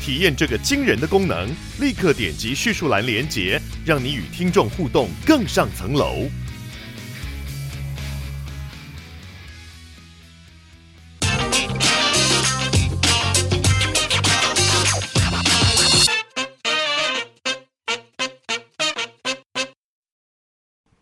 [0.00, 1.48] 体验这个惊人的功能，
[1.80, 6.26] 立刻点击叙述栏连接，让你与听众互动更上层楼。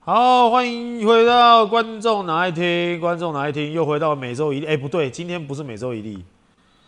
[0.01, 4.67] 好，欢迎回到观众哪爱听，观众哪爱听，又回到每周一例。
[4.67, 6.25] 哎，不对，今天不是每周一例，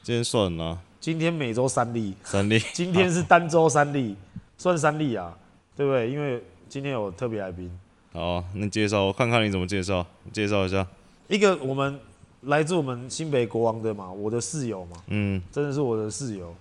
[0.05, 4.15] 今天算了，今天每周三例，三例，今天是单周三例，
[4.59, 5.35] 算三例啊，
[5.75, 6.11] 对不对？
[6.11, 7.73] 因为今天有特别来宾。
[8.13, 10.87] 好，那介绍我看看你怎么介绍，介绍一下。
[11.29, 11.99] 一个我们
[12.43, 16.55] 来自我们新北国王的嘛，我的室友嘛，嗯，真的是我的室友，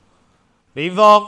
[0.75, 1.25] 林峰。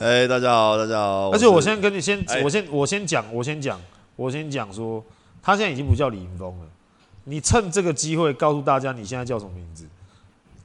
[0.00, 1.30] 哎，大家好，大家好。
[1.30, 3.80] 而且我先跟你先，我先我先讲，我先讲。
[4.16, 5.00] 我先讲说，
[5.40, 6.66] 他现在已经不叫李云峰了。
[7.22, 9.86] 你趁这个机会告诉大家，你现在叫什么名字？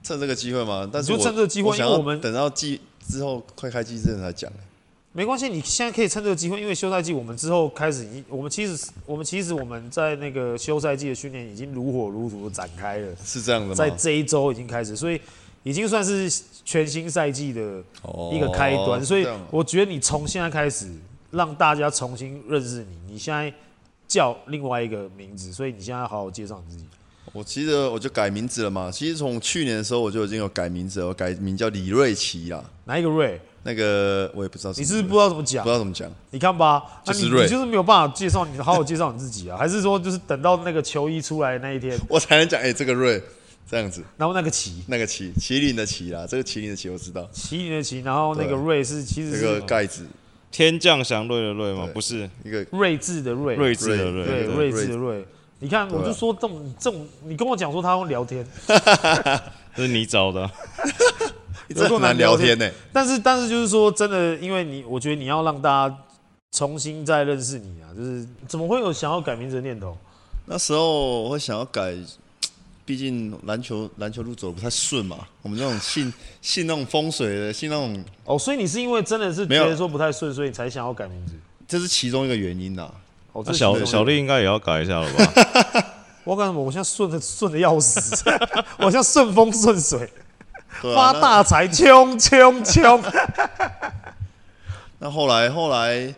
[0.04, 0.88] 趁这个机会嘛？
[0.92, 4.52] 但是就趁这个机会，因为我们等到季之后快开季之前才讲。
[5.14, 13.16] 没关系，你现在可以趁这个机会，因为休赛季我们之后开始，已经我们其实我们其实我们在那个休赛季的训练已经如火如荼的展开了。
[13.24, 13.74] 是这样的吗？
[13.74, 15.20] 在这一周已经开始，所以
[15.64, 16.30] 已经算是
[16.66, 17.84] 全新赛季的
[18.32, 19.00] 一个开端。
[19.00, 20.92] 哦、所以我觉得你从现在开始。
[21.34, 23.14] 让大家重新认识你。
[23.14, 23.52] 你现在
[24.08, 26.86] 叫另外一个名字，所以你现在好好介绍你自己。
[27.32, 28.92] 我记得我就改名字了嘛。
[28.92, 32.64] 其实从去年的时候我就已经有改名字了，我改名叫李瑞奇啦。
[32.86, 33.40] 哪一个瑞？
[33.64, 34.74] 那个我也不知道。
[34.76, 35.64] 你是不是不知道怎么讲？
[35.64, 36.12] 不知道怎么讲。
[36.32, 37.44] 你看吧，就是瑞。
[37.44, 39.58] 你就是没有办法介绍你，好好介绍你自己啊？
[39.58, 42.60] 还是说就是等到那个球衣出来的那一天，我才能讲？
[42.60, 43.22] 哎、欸，这个瑞
[43.68, 44.04] 这样子。
[44.18, 47.28] 然后那个奇，那个奇，麒麟的麒啦，这个麒麟的麒我知道。
[47.34, 50.06] 麒麟的麒，然后那个瑞是其实是这个盖子。
[50.52, 51.90] 天降祥瑞的瑞吗？
[51.94, 55.26] 不是一个睿智的睿，睿智的睿，对，睿智的睿。
[55.64, 58.46] 你看，我就说这种这种，你跟我讲说他会聊天，
[59.74, 60.52] 这是你找的，
[61.74, 62.70] 这么 难聊天呢。
[62.92, 65.98] 但是但是就是说真的，因为你，我觉得你要让大家
[66.52, 69.98] 重新再认识你啊，就是怎么会有想要改名字的念头？
[70.46, 71.96] 那时候我会想要改。
[72.86, 81.32] 毕竟篮球篮球路走的不太顺嘛，我们这种信信那种风水的，信那种哦，所以你是因为真的是觉得说不太顺，所以才想要改名字，
[81.66, 82.94] 这是其中一个原因呐。
[83.34, 85.84] 哦，这小小丽应该也要改一下了吧？
[86.24, 86.62] 我干什么？
[86.62, 88.24] 我现在顺的顺的要死，
[88.80, 90.10] 我现在顺风顺水，
[90.82, 93.04] 发大财，冲冲冲！
[95.00, 96.14] 那后来后来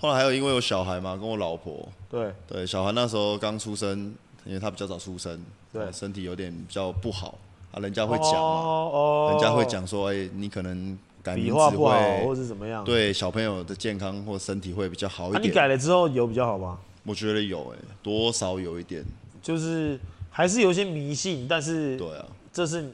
[0.00, 4.12] 后来还有因为有小孩嘛，跟我老婆，对对，小孩那时候刚出生，
[4.44, 5.40] 因为他比较早出生。
[5.72, 7.36] 对，身体有点比较不好
[7.72, 12.84] 啊，人家会讲嘛，哦哦、人家会讲说，哎、欸，你可能改名字不好，或是怎么样？
[12.84, 15.42] 对，小朋友的健康或身体会比较好一点。
[15.42, 16.78] 啊、你改了之后有比较好吗？
[17.02, 19.02] 我觉得有、欸，哎，多少有一点，
[19.42, 19.98] 就是
[20.30, 22.90] 还是有一些迷信，但是对啊，这是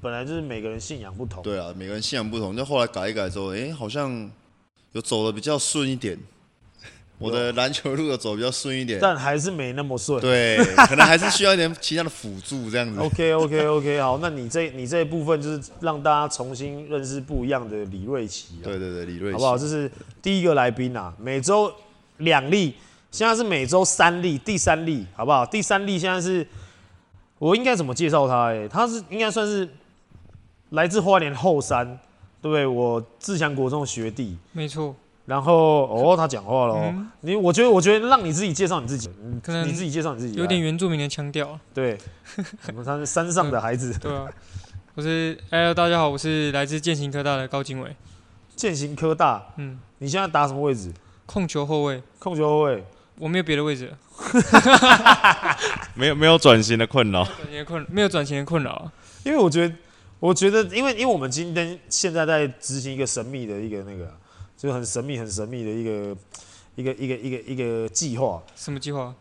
[0.00, 1.42] 本来就是每个人信仰不同。
[1.42, 4.30] 对啊，每个人信仰不同，就后来改一改之后，哎、欸，好像
[4.92, 6.16] 有走的比较顺一点。
[7.24, 10.20] 我的篮球路的走比较顺一点，但还是没那么顺。
[10.20, 13.00] 对， 可能还是需要一点其他的辅助这样子。
[13.00, 18.60] OK OK OK，好，那你这你这一部分就是让大家重新认识不一样的李瑞奇。
[18.62, 19.58] 对对对，李瑞奇，好不好？
[19.58, 19.90] 这是
[20.20, 21.72] 第一个来宾啊，每周
[22.18, 22.74] 两例，
[23.10, 25.46] 现在是每周三例，第三例，好不好？
[25.46, 26.46] 第三例现在是，
[27.38, 28.52] 我应该怎么介绍他？
[28.52, 29.68] 哎，他是应该算是
[30.70, 31.86] 来自花莲后山，
[32.42, 32.66] 对不对？
[32.66, 34.94] 我自强国中的学弟，没错。
[35.26, 36.74] 然后哦，他讲话了。
[36.76, 39.08] 嗯、你我觉得，我觉得让你自己介绍你自己，
[39.42, 41.58] 可能你自己介绍你自己，有点原住民的腔调。
[41.72, 41.96] 对，
[42.62, 43.96] 什么他是山上的孩子。
[43.98, 44.26] 对啊，
[44.94, 47.96] 我是哎，大家好，我是来自建行科大的高经纬。
[48.54, 50.92] 建行科大，嗯，你现在打什么位置？
[51.24, 52.02] 控球后卫。
[52.18, 52.84] 控球后卫，
[53.18, 53.90] 我没有别的位置。
[55.96, 57.24] 没有没有转型的困扰。
[57.24, 58.90] 转型的困没有转型的困扰，
[59.24, 59.74] 因为我觉得，
[60.20, 64.12] 我觉得，因为因为我们今天现在在执行一个神秘的一个那个。
[64.64, 66.16] 就很神秘、很神秘的一个、
[66.74, 68.42] 一个、一个、一个、一个计划。
[68.56, 69.14] 什么计划？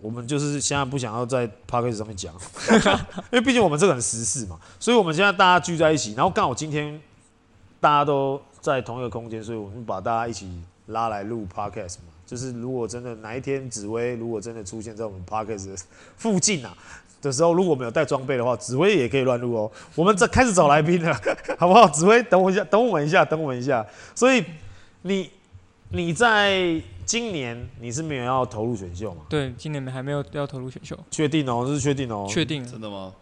[0.00, 2.34] 我们就是现在不想要在 podcast 上面讲，
[3.30, 4.58] 因为毕竟我们这个很时事嘛。
[4.80, 7.00] 所以我们现在大家聚在一起，然后刚好今天
[7.78, 10.50] 大家都在同一个空间，所以我们把大家一起
[10.86, 12.06] 拉来录 podcast 嘛。
[12.26, 15.76] 就是如果真的哪一天紫薇如果真的出现在我们 podcast 的
[16.16, 16.76] 附近啊，
[17.22, 19.70] 的时候，如果没有带装备的话，紫薇也可以乱入哦。
[19.94, 21.14] 我们这开始找来宾了，
[21.58, 21.86] 好不好？
[21.86, 23.86] 紫薇，等我一下，等我们一下，等我们一下。
[24.14, 24.44] 所以
[25.02, 25.30] 你
[25.90, 29.22] 你在今年你是没有要投入选秀吗？
[29.28, 30.98] 对，今年还没有要投入选秀。
[31.10, 32.26] 确定哦，这是确定哦。
[32.28, 32.64] 确定。
[32.64, 33.12] 真的吗？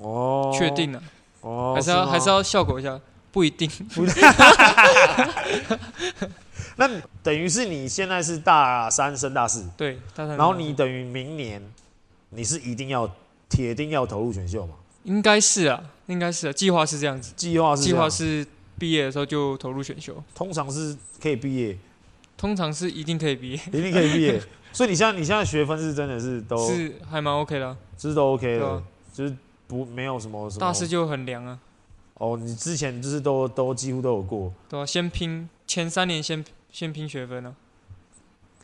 [0.00, 0.54] 哦。
[0.56, 1.02] 确定了。
[1.40, 1.72] 哦。
[1.74, 3.00] 还是要还是要效果一下？
[3.32, 3.68] 不一定。
[3.94, 4.22] 不一定。
[6.76, 6.88] 那
[7.22, 9.68] 等于是你现在是大三升大四。
[9.76, 10.36] 对，大三。
[10.36, 11.62] 然后你等于明年
[12.30, 13.10] 你是一定要。
[13.46, 14.74] 铁定要投入选秀吗？
[15.04, 17.32] 应该是啊，应该是啊，计划是这样子。
[17.36, 18.44] 计划是计划是
[18.78, 20.22] 毕业的时候就投入选秀。
[20.34, 21.76] 通常是可以毕业。
[22.36, 23.56] 通常是一定可以毕业。
[23.72, 24.40] 一定可以毕业。
[24.72, 28.82] 所以你现在你现在学分是真的是都是还蛮 OK 的，就是都 OK 的，
[29.12, 29.36] 就是
[29.68, 30.60] 不没有什么什么。
[30.60, 31.58] 大四就很凉啊。
[32.14, 34.52] 哦，你之前就是都都几乎都有过。
[34.68, 37.54] 对啊，先拼前三年先先拼学分啊。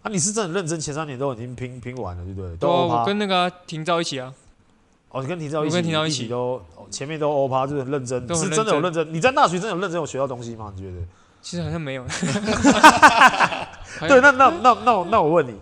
[0.03, 2.57] 啊，你是真的认真，前三年都已经拼拼完了，对不对？
[2.57, 4.35] 对啊，我跟那个廷照一起啊。
[5.11, 9.13] 哦，你跟廷照一起，我跟廷照一起都前面都欧趴，就是很认真，是真的有认真。
[9.13, 10.73] 你在大学真的有认真有学到东西吗？
[10.77, 10.99] 你觉得？
[11.43, 12.05] 其实好像没有。
[14.07, 15.55] 对，那那那那那我问你，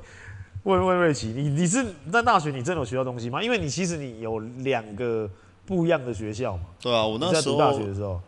[0.65, 3.43] 问问瑞奇，你你是在大学你真的有学到东西吗？
[3.43, 5.29] 因为你其实你有两个
[5.65, 6.65] 不一样的学校嘛。
[6.81, 8.21] 对啊，我那时候在大学的时候，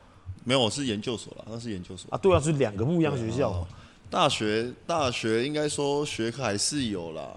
[0.44, 2.16] 没有，我是研究所啦，那是研究所啊。
[2.16, 3.66] 对啊，是两个不一样的学校。
[4.08, 7.28] 大学大学应该说学科还是有啦，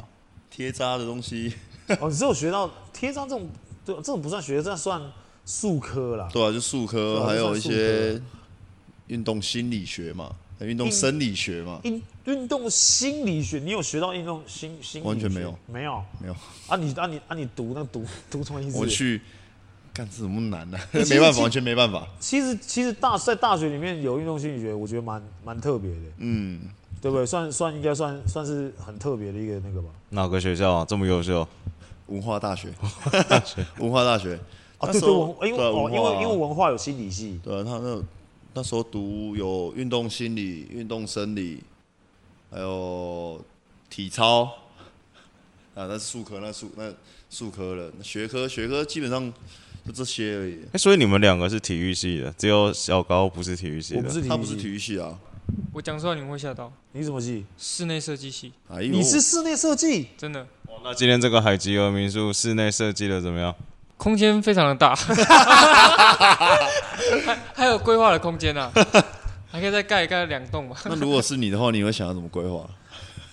[0.50, 1.54] 贴扎的东西。
[2.00, 3.50] 哦，你只有学到贴扎这种。
[3.86, 5.02] 对，这种不算学，这算
[5.46, 6.30] 术科啦。
[6.32, 8.22] 对啊，就术科，还有一些
[9.08, 11.80] 运动心理学嘛，运动生理学嘛。
[11.84, 15.04] 运运动心理学，你有学到运动心心？
[15.04, 16.34] 完全没有，没有，没有。
[16.68, 18.78] 啊你啊你啊你读那读读什么意思？
[18.78, 19.20] 我去，
[19.94, 20.80] 干这怎么难呢？
[21.10, 22.08] 没办法，完全没办法。
[22.20, 25.98] 其实其实大在大学里面有运动心理学，我觉得蛮蛮特别的。
[26.20, 26.62] 嗯，
[27.02, 27.26] 对不对？
[27.26, 29.90] 算算应该算算是很特别的一个那个吧。
[30.12, 30.86] 哪个学校啊？
[30.88, 31.46] 这么优秀？
[32.08, 32.70] 文化大学，
[33.80, 34.40] 文化大学。
[34.78, 38.04] 啊，对对文，因为哦，因为因为文化有心理系，对，他那
[38.54, 41.64] 那时候读有运动心理、运动生理，
[42.52, 43.42] 还有
[43.90, 44.44] 体操，
[45.74, 46.92] 啊，那是术科，那术那
[47.30, 49.34] 术科了，学科学科基本上
[49.86, 50.60] 就这些而已。
[50.74, 55.18] 哎，所以你们两个是体育系的，只有小高不是体育系的，他不是体育系啊。
[55.72, 57.46] 我讲出来你们会吓到，你什么系？
[57.58, 58.54] 室内设计系。
[58.70, 60.10] 哎呦，你是室内设计？
[60.18, 60.46] 真的。
[60.84, 63.56] 那今天这个海吉尔民宿室内设计的怎么样？
[63.98, 64.94] 空间非常的大，
[67.26, 68.70] 还 还有规划的空间啊，
[69.50, 70.76] 还可以再盖盖两栋吧。
[70.86, 72.66] 那如果是你的话，你会想要怎么规划？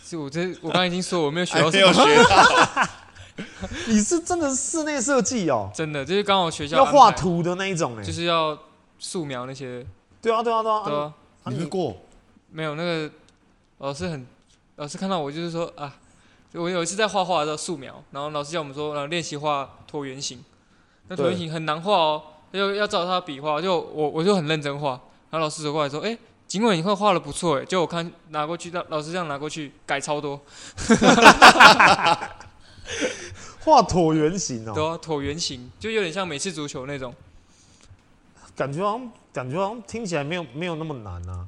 [0.05, 2.89] 是我这我刚刚已经说我没有学到 什么，
[3.89, 5.71] 你是真的是室内设计哦？
[5.75, 8.57] 真的就是刚好学校要画图的那一种，就是要
[8.99, 9.85] 素描那些。
[10.23, 10.83] 对啊对啊对啊。
[10.85, 11.13] 对啊。
[11.47, 11.97] 你会过？
[12.53, 13.11] 没有那个
[13.79, 14.27] 老师很
[14.77, 15.95] 老师看到我就是说啊。
[16.53, 20.45] 我有一次在画画的时候素描，然后老师叫我们说，然后练习画椭圆形。
[21.07, 22.21] 那椭圆形很难画哦，
[22.51, 23.63] 要要照他笔画。
[23.63, 25.01] 就我我就很认真画，
[25.31, 26.19] 然后老师走过来说：“哎，
[26.49, 30.41] 尽管你会画的不错哎。”就我看拿过去，老师这样拿过去改超多。
[33.61, 34.73] 画椭圆形哦。
[34.75, 37.15] 对啊，椭圆形就有点像美式足球那种。
[38.57, 41.47] 感觉好像感觉好像听起来没有没有那么难啊。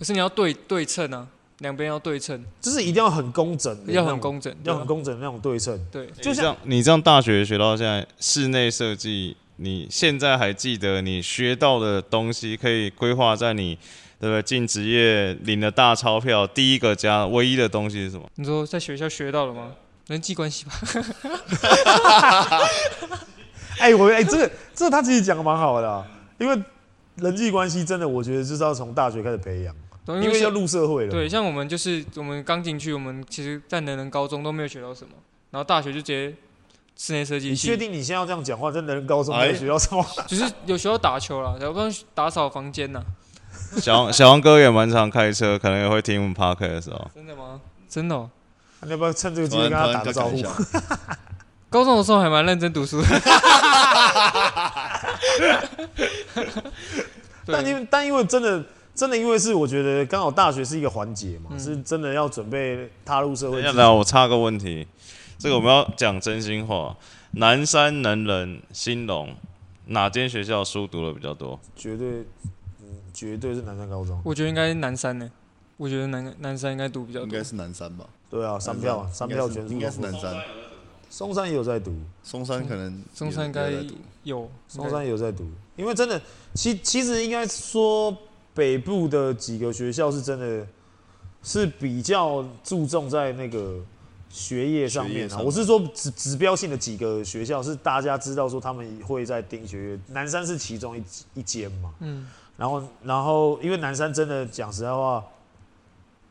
[0.00, 1.28] 可是你要对对称啊。
[1.60, 5.78] 两边要对称，就是一定要很工整，要很工整，要很工整那种对称。
[5.92, 13.74] 对，就像你这样大学学到现在室内设计，你现在还记得你学到的东西，可以规划在你
[14.18, 14.42] 对不对？
[14.42, 18.26] 进职业领了大钞票，第一个加唯一的东西是什么？
[18.36, 19.72] 你说在学校学到了吗？
[20.06, 20.72] 人际关系吧。
[23.78, 26.06] 哎，我哎，这个这个他其实讲的蛮好的，
[26.38, 26.58] 因为
[27.16, 29.76] 人际关系真的，我觉得就是要从大学开始培养。
[30.06, 31.10] 因为要入社会了。
[31.10, 35.10] 对，像我们就是我们刚进去，我们其实在能人高中都没有学到什么，
[35.50, 36.34] 然后大学就直接
[36.96, 37.50] 室内设计。
[37.50, 38.70] 你确定你现在要这样讲话？
[38.72, 40.04] 在能人高中没有学到什么？
[40.26, 43.02] 只是有学到打球啦，要不然打扫房间呐。
[43.78, 47.10] 小王 小王哥也蛮常开车，可能也会听我们 Podcast 的时候。
[47.14, 47.60] 真的吗？
[47.88, 48.28] 真的、喔。
[48.82, 50.42] 你要不要趁这个机会跟他打个招呼？
[51.70, 53.06] 高中的时候还蛮认真读书的。
[57.46, 58.64] 但因为但因为真的。
[59.00, 63.62] 真的，因为是我觉得刚好大学是一个环节嘛，嗯、是真的要准备踏入社会。
[63.62, 64.86] 来，我插个问题，
[65.38, 66.94] 这个我们要讲真心话。
[67.30, 69.34] 南山、能人、兴隆，
[69.86, 71.58] 哪间学校书读的比较多？
[71.74, 72.26] 绝对，
[72.82, 74.20] 嗯，绝对是南山高中。
[74.22, 75.30] 我觉得应该南山呢。
[75.78, 77.26] 我觉得南南山应该读比较多。
[77.26, 78.04] 应该是南山吧？
[78.28, 79.72] 对啊，三票，三票全是。
[79.72, 80.36] 应该是南山。
[81.08, 81.96] 松山也有在读。
[82.22, 83.02] 松山可能。
[83.14, 83.72] 松山应该
[84.24, 84.50] 有。
[84.68, 86.20] 松山也有在读，因为真的，
[86.52, 88.14] 其其实应该说。
[88.54, 90.66] 北部的几个学校是真的，
[91.42, 93.78] 是比较注重在那个
[94.28, 101.02] 学业上面啊，我是说指指标性的几个学校是大家知道说他们会在盯学业，南山是其中一
[101.34, 102.26] 一间嘛，嗯，
[102.56, 105.24] 然后然后因为南山真的讲实在话，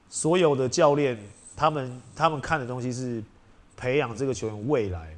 [0.10, 1.18] 所有的教练
[1.56, 3.24] 他们他们看的东西是
[3.76, 5.16] 培养这个球员未来，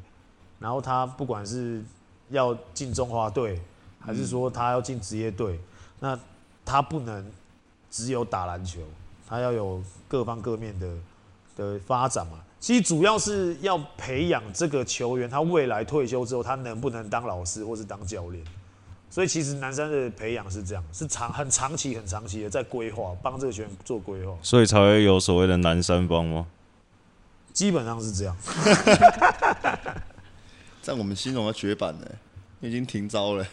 [0.60, 1.84] 然后他不管是
[2.29, 3.60] 要进中华队，
[4.00, 5.60] 还是说他要进职业队，
[6.00, 6.17] 那
[6.65, 7.30] 他不能
[7.89, 8.82] 只有打篮球，
[9.27, 10.94] 他要有各方各面的
[11.56, 12.39] 的发展嘛。
[12.60, 18.44] 其实主要是要培养这个球员，他未来退休之后，他能不能当老师或是当教练。
[19.10, 24.38] 所以其实南山的培养是这样，是长很长期、很长期的在规划，帮这个球员做规划。
[24.41, 26.46] 所以才会有所谓的南山帮吗？
[27.51, 28.38] 基本上是这样。
[30.82, 32.12] 在我们新荣的绝版了，
[32.62, 33.46] 已经停招了。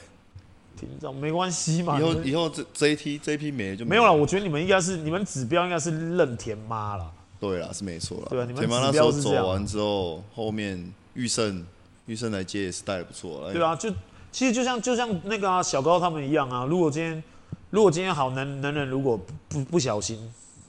[1.21, 1.99] 没关系嘛。
[1.99, 4.13] 以后以后这这一批这一批没了就没有了。
[4.13, 7.11] 我觉得你们应该是你们指标应该是认田妈了。
[7.41, 8.27] 对啦，是没错啦。
[8.31, 11.65] 对啊你们田妈那指时候走完之后，后面玉胜
[12.07, 13.53] 玉胜来接也是带的不错。
[13.53, 13.91] 对啊，就
[14.33, 16.65] 其实就像就像那个、啊、小高他们一样啊。
[16.65, 17.23] 如果今天
[17.71, 20.19] 如果今天好能能人如果不不不小心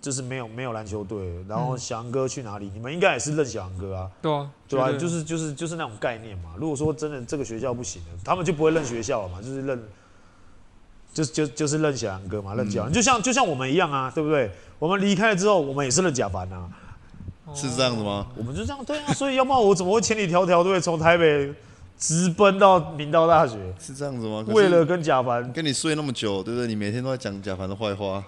[0.01, 2.67] 就是没有没有篮球队，然后小杨哥去哪里？
[2.67, 4.09] 嗯、你们应该也是认小杨哥啊。
[4.21, 6.51] 对啊，对啊，就是就是就是那种概念嘛。
[6.57, 9.83] 如果说真的这个学校不行了，他们就不会认学校了嘛，就是认，
[11.23, 12.93] 就就就是认小杨哥嘛，认教练、嗯。
[12.93, 14.49] 就像就像我们一样啊，对不对？
[14.77, 16.69] 我们离开了之后，我们也是认贾凡啊。
[17.53, 18.27] 是这样子吗？
[18.35, 21.51] 我们就这样对啊，所以要不然我怎么会千里迢迢对从台北
[21.97, 23.57] 直奔到明道大学？
[23.79, 24.45] 是这样子吗？
[24.47, 26.67] 为了跟贾凡跟你睡那么久，对不对？
[26.67, 28.23] 你每天都在讲贾凡的坏话。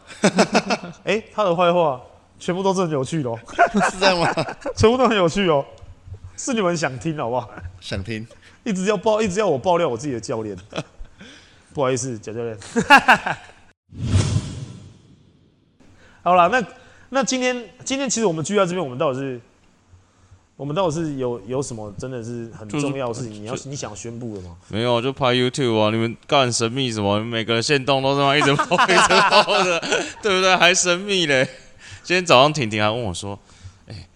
[1.04, 2.02] 哎、欸，他的坏话
[2.40, 3.40] 全部都是很有趣的哦。
[3.92, 4.28] 是这样吗？
[4.76, 5.64] 全部都很有趣哦，
[6.36, 7.48] 是你们想听好不好？
[7.80, 8.28] 想听，
[8.64, 10.58] 一直要爆，一直要我爆料我自己的教练。
[11.74, 12.58] 不好意思，贾教练。
[16.24, 16.64] 好了，那。
[17.14, 19.42] 那今天，今天其实我们聚在这边，我们到底是，
[20.56, 23.34] 我们到底是有有什么真的是很重要的事情？
[23.44, 24.56] 你要你想宣布的吗？
[24.70, 25.90] 没有，就拍 YouTube 啊！
[25.90, 27.20] 你们干神秘什么？
[27.20, 29.78] 每个人限动都这么一直跑一直爆的，
[30.24, 30.56] 对不对？
[30.56, 31.46] 还神秘嘞！
[32.02, 33.38] 今天早上婷婷还问我说
[33.88, 34.08] ：“哎、欸，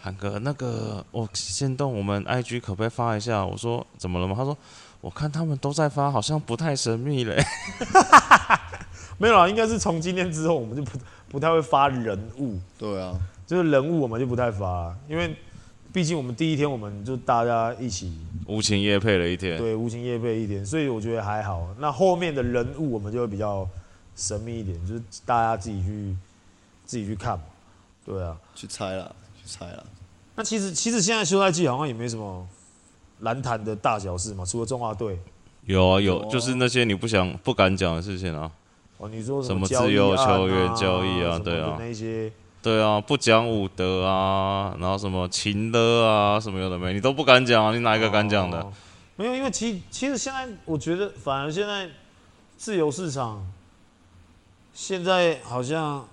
[0.00, 4.56] 韩哥，那个我限动我们 IG 可不可以发一下？”我说：“怎么了吗？”他说
[5.00, 7.42] ：“我看他们都在发，好像不太神秘嘞。
[9.18, 10.98] ”没有啦，应该是从今天之后我们就不。
[11.30, 13.14] 不太会发人物，对啊，
[13.46, 15.36] 就是人物我们就不太发，因为
[15.92, 21.68] 毕竟我们第一天我们就大家一起无情夜配了一天，对，无情夜配一天，所以我觉得还好。
[21.78, 23.68] 那后面的人物我们就会比较
[24.16, 26.16] 神秘一点，就是大家自己去
[26.86, 27.44] 自己去看嘛，
[28.06, 29.84] 对啊，去猜啦，去猜啦。
[30.34, 32.48] 那其实其实现在休赛季好像也没什么
[33.20, 35.18] 篮坛的大小事嘛，除了中华队，
[35.64, 38.50] 有啊有，就是那些你不想不敢讲的事情啊。
[38.98, 41.38] 哦，你说什么自由球员交易啊？
[41.38, 47.72] 对啊，那些对啊，不讲武德啊，然后什么情勒啊，什么有的没，你都不敢讲啊？
[47.72, 48.58] 你哪一个敢讲的？
[48.58, 48.72] 哦？
[49.14, 51.88] 没有，因为其其实现在我觉得，反而现在
[52.56, 53.46] 自由市场
[54.72, 56.04] 现在好像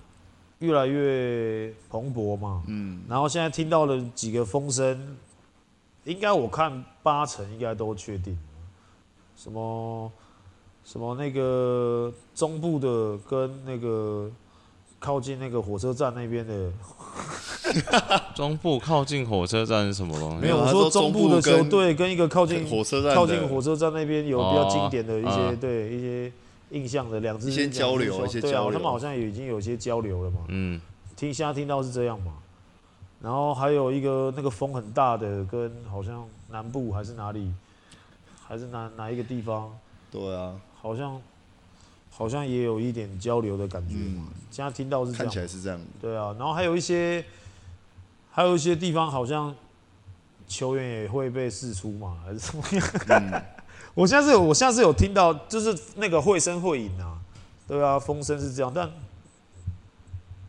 [0.60, 2.62] 越来越蓬勃嘛。
[2.68, 3.02] 嗯。
[3.08, 5.16] 然后现在听到了几个风声，
[6.06, 8.38] 应该我看八成应该都确定，
[9.36, 10.10] 什么？
[10.84, 14.30] 什么那个中部的跟那个
[15.00, 16.70] 靠近那个火车站那边的，
[18.36, 20.42] 中部靠近火车站是什么东西？
[20.42, 26.32] 没有，我说中部的球队跟一个靠近火车站、靠近火车站那边有比较经典的一些、哦、对一些
[26.70, 30.38] 印象的两支，先交流一些交流，对啊，他们好像也已经有些交流了嘛。
[30.46, 30.80] 嗯，
[31.16, 32.32] 听现在听到是这样嘛。
[33.20, 37.52] 然后还有一个那个风很大的，跟好像南部还是哪里，
[38.46, 39.76] 还是哪哪一个地方？
[40.10, 40.54] 对啊。
[40.78, 41.20] 好像，
[42.10, 44.28] 好像也有一点交流的感觉嘛。
[44.28, 45.80] 嗯、现在听到是这样，看起来是这样。
[46.00, 47.24] 对啊，然后还有一些，
[48.30, 49.52] 还有一些地方好像
[50.46, 52.86] 球员也会被释出嘛，还是怎么样？
[53.08, 53.42] 嗯、
[53.94, 57.18] 我现在是有，我现在是有听到，就是那个会声会影啊，
[57.66, 58.88] 对啊，风声是这样，但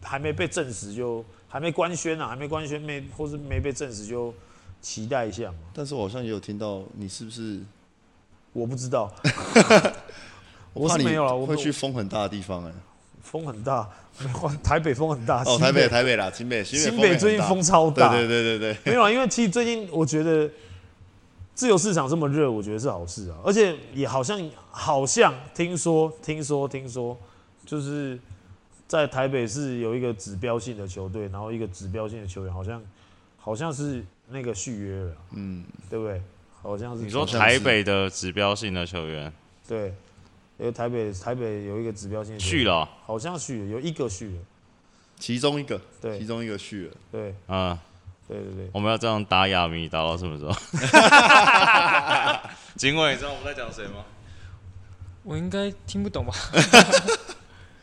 [0.04, 4.34] 还没被证实，就还没官宣啊，还没官宣，没或是没被证实，就
[4.82, 5.58] 期待一下嘛。
[5.74, 7.60] 但是我好像也有听到，你是不是？
[8.54, 9.12] 我不知道。
[10.74, 12.74] 我是没有了，我会去风很大的地方哎、欸，
[13.24, 13.90] 风很大，
[14.64, 15.42] 台北风很大。
[15.44, 18.10] 哦，台北台北啦，新北新北最近风超大。
[18.12, 20.48] 对对对对对，没有啊，因为其实最近我觉得
[21.56, 24.40] 自由市场这么热，我觉得是好事啊，而且也好像
[24.70, 27.18] 好像听说听说听说，
[27.66, 28.20] 就是
[28.88, 32.82] 在台北市有一个指标性的球队，然后一个指标性的球员，好像
[33.38, 36.22] 好像是那个续约了，嗯，对不对？
[36.62, 39.32] 好像是你说台北的指标性的球员，
[39.68, 39.94] 对。
[40.60, 44.40] 因为台北台北有一个指标性续了、哦，好像续了，有一个续了，
[45.20, 47.78] 其中一个，对，其中一个续了，对，啊，
[48.28, 50.52] 对对对，我们要这样打哑谜打到什么时候？
[52.76, 54.04] 警卫，你知道我们在讲谁吗？
[55.22, 56.34] 我应该听不懂吧？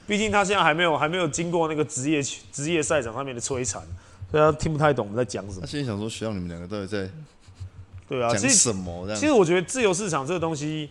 [0.06, 3.82] 毕竟他现在还没有还没有经过那个职业职业赛场上面的摧残，
[4.30, 5.66] 所以他听不太懂我们在讲什么他。
[5.66, 7.10] 现在想说，学长你们两个到底在
[8.08, 9.06] 对啊，其实讲什么？
[9.06, 10.90] 这样其实我觉得自由市场这个东西，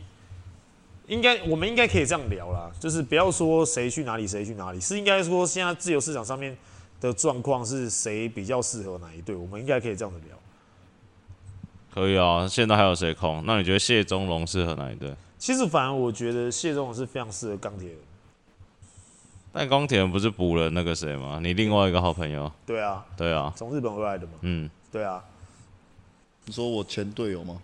[1.08, 6.58] 应该我们应该可以这样聊啦，就是不要说谁去哪里谁去哪里，是应该说现在自由市场上面
[7.00, 10.38] 的状况是谁比较适合哪一队，我们应该可以这样子聊。
[11.94, 13.44] 可以啊，现在还有谁空？
[13.46, 15.14] 那你觉得谢宗龙适合哪一队？
[15.38, 17.98] 其实反而我觉得谢宗龙是非常适合钢铁人。
[19.54, 21.40] 但钢铁人不是补了那个谁吗？
[21.42, 22.52] 你另外一个好朋友？
[22.66, 24.34] 对啊，对啊，从日本回来的嘛。
[24.42, 25.24] 嗯，对啊，
[26.46, 27.62] 你说我前队友吗？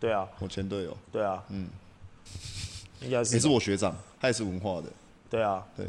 [0.00, 1.68] 对啊，我前队友，对啊，嗯，
[3.00, 4.88] 应该是也是我学长，他也是文化的，
[5.30, 5.86] 对啊，对，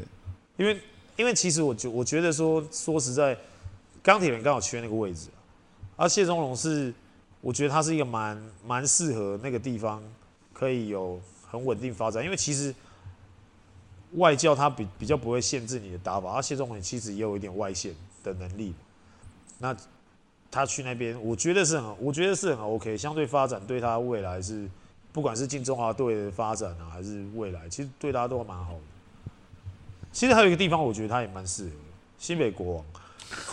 [0.57, 0.79] 因为
[1.15, 3.35] 因为其实我觉我觉得说说实在，
[4.03, 5.29] 钢铁人刚好缺那个位置，
[5.95, 6.93] 而谢宗龙是
[7.41, 10.01] 我觉得他是一个蛮蛮适合那个地方
[10.53, 11.19] 可以有
[11.49, 12.73] 很稳定发展，因为其实
[14.13, 18.73] 外教他比比较不会限制你的打法，而谢宗伟其实也有一点外线的能力，
[19.59, 19.75] 那
[20.49, 24.67] 他去那边我觉得是很我觉得是很 OK，相对发展对他未来是
[25.11, 28.79] 不管是进中华队的发展啊，还是未来，其实对他都蛮好的。
[30.11, 31.75] 其实还有一个地方，我觉得他也蛮适合的，
[32.17, 32.85] 新北国王。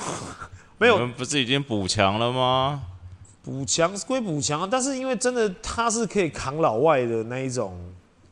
[0.78, 2.82] 没有你们不是已经补强了吗？
[3.42, 7.78] 补强归补强，但是因为真的他是可以扛老外的那一种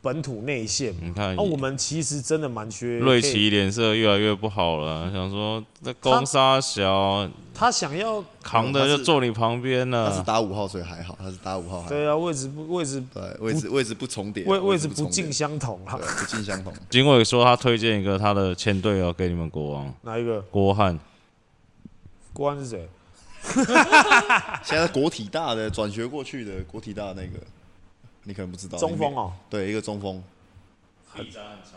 [0.03, 2.99] 本土内线，你看，那、啊、我们其实真的蛮缺。
[2.99, 10.09] 瑞奇脸色越来越不好了，想说那攻杀小，他想要扛的就坐你旁边了。
[10.11, 11.89] 他是打五号，所以还好，他是打五号还好。
[11.89, 16.73] 对啊，位置不位置对位置位置不重叠，位位置不重尽相同啊，不尽相同。
[16.91, 20.41] 警卫说他推荐一个他的前队友给你们国王，哪一个？
[20.51, 20.99] 郭汉。
[22.33, 22.89] 郭汉是谁？
[24.63, 27.39] 现在国体大的转学过去的国体大的那个，
[28.23, 28.77] 你可能不知道。
[28.77, 30.23] 中锋哦，对，一个中锋。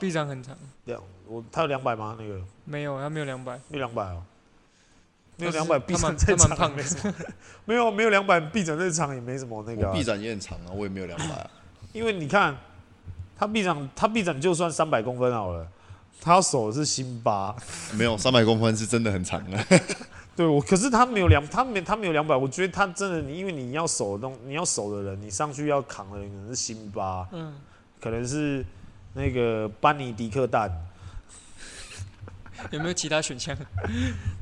[0.01, 0.57] 臂展很长。
[0.85, 2.17] 两我他有两百吗？
[2.19, 3.55] 那个没有，他没有两百。
[3.69, 4.23] 没有两百哦。
[5.39, 6.83] 没有两百，臂展他这蛮胖的。
[7.67, 9.93] 没有没有两百，臂展这场也没什么那个。
[9.93, 11.51] 臂展也很长啊，我也没有两百啊。
[11.93, 12.57] 因为你看，
[13.37, 15.69] 他臂展他臂展就算三百公分好了，
[16.23, 17.55] 他手是辛巴。
[17.93, 19.63] 没有三百公分是真的很长的。
[20.37, 27.55] 对，我可是他没有两，他没他没有两百，我觉得他真的，你因为你要守的东，你要守的人，你上去要扛的人可能是辛巴，嗯，
[27.99, 28.63] 可能是
[29.15, 30.71] 那个班尼迪克蛋，
[32.71, 33.57] 有没有其他选项？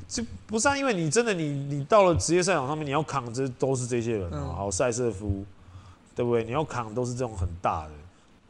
[0.09, 5.45] 就不是啊，因为你真的你你到了职业赛场上面，你要扛这都是这些人啊，嗯、好塞瑟夫，
[6.17, 6.43] 对不对？
[6.43, 7.93] 你要扛都是这种很大的，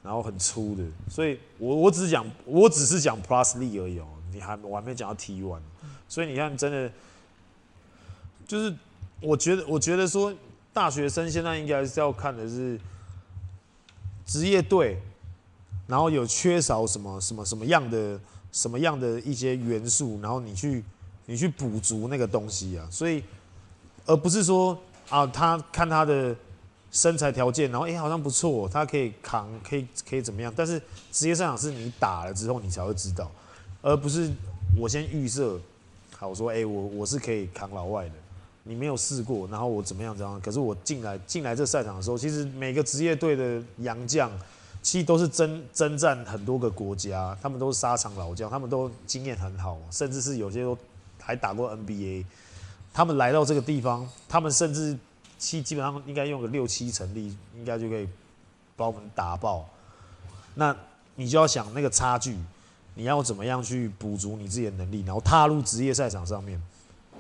[0.02, 5.60] 然后很粗的，所以我我只是讲，我只是讲 Plus League 而已哦，你还我还没讲到 T One，
[6.08, 6.90] 所以你看真的。
[8.46, 8.74] 就是
[9.20, 10.32] 我觉得，我觉得说
[10.72, 12.78] 大学生现在应该是要看的是
[14.26, 15.00] 职业队，
[15.86, 18.20] 然后有缺少什么什么什么样的
[18.52, 20.84] 什么样的一些元素，然后你去
[21.26, 22.86] 你去补足那个东西啊。
[22.90, 23.22] 所以
[24.06, 24.78] 而不是说
[25.08, 26.34] 啊，他看他的
[26.90, 30.52] 身材条件，然后哎、好像不错，他可以扛，可以可以怎么样？
[30.54, 30.80] 但是
[31.10, 33.30] 职业赛场是你打了之后你才会知道，
[33.82, 34.30] 而不是
[34.76, 35.58] 我先预设，
[36.16, 38.14] 好我说哎、我我是可以扛老外的。
[38.66, 40.40] 你没有试过，然后我怎么样怎么样？
[40.40, 44.30] 可是我进来进来这赛场的时候，其实每个职业队的洋将，
[44.80, 50.76] 其实都是征征战很多个国家，他们都是沙场老将，他们都经验很好，甚至是有些都
[51.20, 52.24] 还打过 NBA。
[52.94, 54.98] 他们来到这个地方，他们甚至
[55.36, 58.08] 基基本上应该用个六七成力，应该就可以
[58.76, 59.68] 把我们打爆。
[60.54, 60.74] 那
[61.16, 62.34] 你就要想那个差距，
[62.94, 66.58] 你要怎么样去补足你自己的能力，然后踏入职业赛场上面，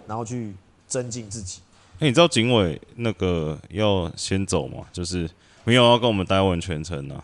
[0.06, 0.54] 然后去。
[0.86, 1.60] 增进自己。
[1.94, 4.84] 哎、欸，你知道警委那个要先走吗？
[4.92, 5.28] 就是
[5.64, 7.22] 没有要跟我们待完全程啊，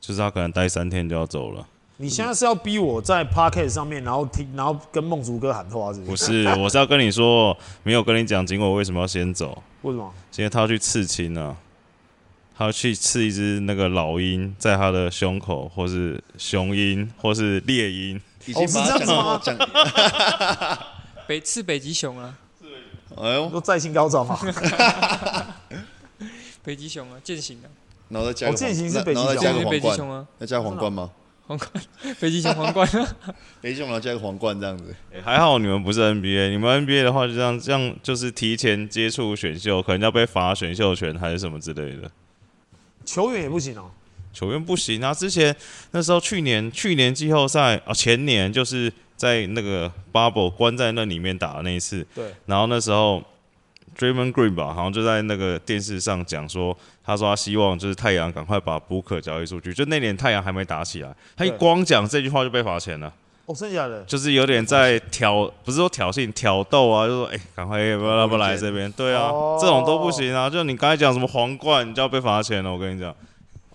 [0.00, 1.66] 就是他可能待三天就要走了。
[1.98, 6.42] 你现在是要逼我在 Podcast 上面，然后听，然后跟梦竹哥喊话是不是？
[6.42, 9.62] 不是，我是要跟你说，没有跟你讲警委为什么要先走。
[9.82, 10.12] 为什么？
[10.36, 11.56] 因为他要去刺青啊，
[12.58, 18.20] 他要去刺一只那个老鹰，在他的胸口，或是雄鹰，或是猎鹰。
[18.46, 18.98] 已经把它
[19.38, 20.78] 讲了吗？
[21.28, 22.36] 北刺北极熊啊。
[23.16, 24.38] 哎呦，都再兴高照嘛！
[26.64, 27.68] 北极熊啊，健行啊，
[28.08, 31.10] 然后再加个，健行是北极熊，加个皇北极熊啊，要加皇冠吗？
[31.46, 31.70] 皇冠，
[32.18, 33.14] 北极熊皇冠啊，
[33.60, 34.94] 北极熊然后加个皇冠这样子。
[35.22, 42.10] 还好你们不是 NBA，你们 NBA 的话就这样，这样就是提前接触选秀，可能要被罚选秀权还是什么之类的。
[43.04, 43.90] 球员也不行哦，
[44.32, 45.12] 球员不行啊！
[45.12, 45.54] 之前
[45.90, 48.90] 那时候去年去年季后赛啊，前年就是。
[49.16, 53.22] 在那个 bubble 关在那里面打的那一次，对，然后那时候
[53.96, 63.12] Draymond Green 吧，好像就在那个电视上讲说，他说他希望就是太阳赶快把 Booker 交易出去，就那年太阳还没打起来，他一光讲这句话就被罚钱了。
[63.46, 68.90] 哦，剩下的就是有点在挑，不是说挑衅、挑逗啊，就说哎，赶快要不要不来这边？
[68.92, 70.48] 对啊，哦、这种都不行啊！
[70.48, 72.72] 就你刚才讲什么皇冠，你就要被罚钱了。
[72.72, 73.14] 我跟你讲，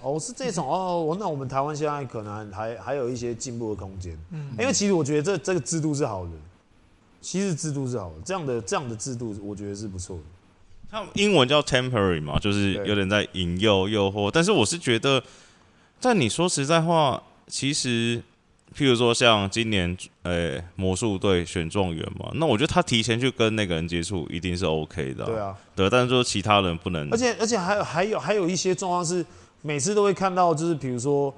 [0.02, 1.16] 哦，是这种哦。
[1.20, 6.32] 那我们台湾现在可能还还有一些进步的空间，嗯，因为其实我觉得这这个制度是好的，
[7.22, 10.24] 其实制度是好的，这样的这样的制度我觉得是不错的。
[10.90, 15.22] 他们英文叫 temporary 嘛，就是有点在引诱诱惑，但是我是觉得，
[16.00, 18.22] 但你说实在话，其实。
[18.78, 25.26] 譬如说，像今年，呃、欸，魔术队选状元嘛，那我觉得他提前去跟那个人接触，一定是 OK 的、啊。
[25.26, 27.10] 对啊，对，但是说其他人不能。
[27.10, 29.26] 而且，而且还有还有还有一些状况是，
[29.62, 31.34] 每次都会看到，就是比如说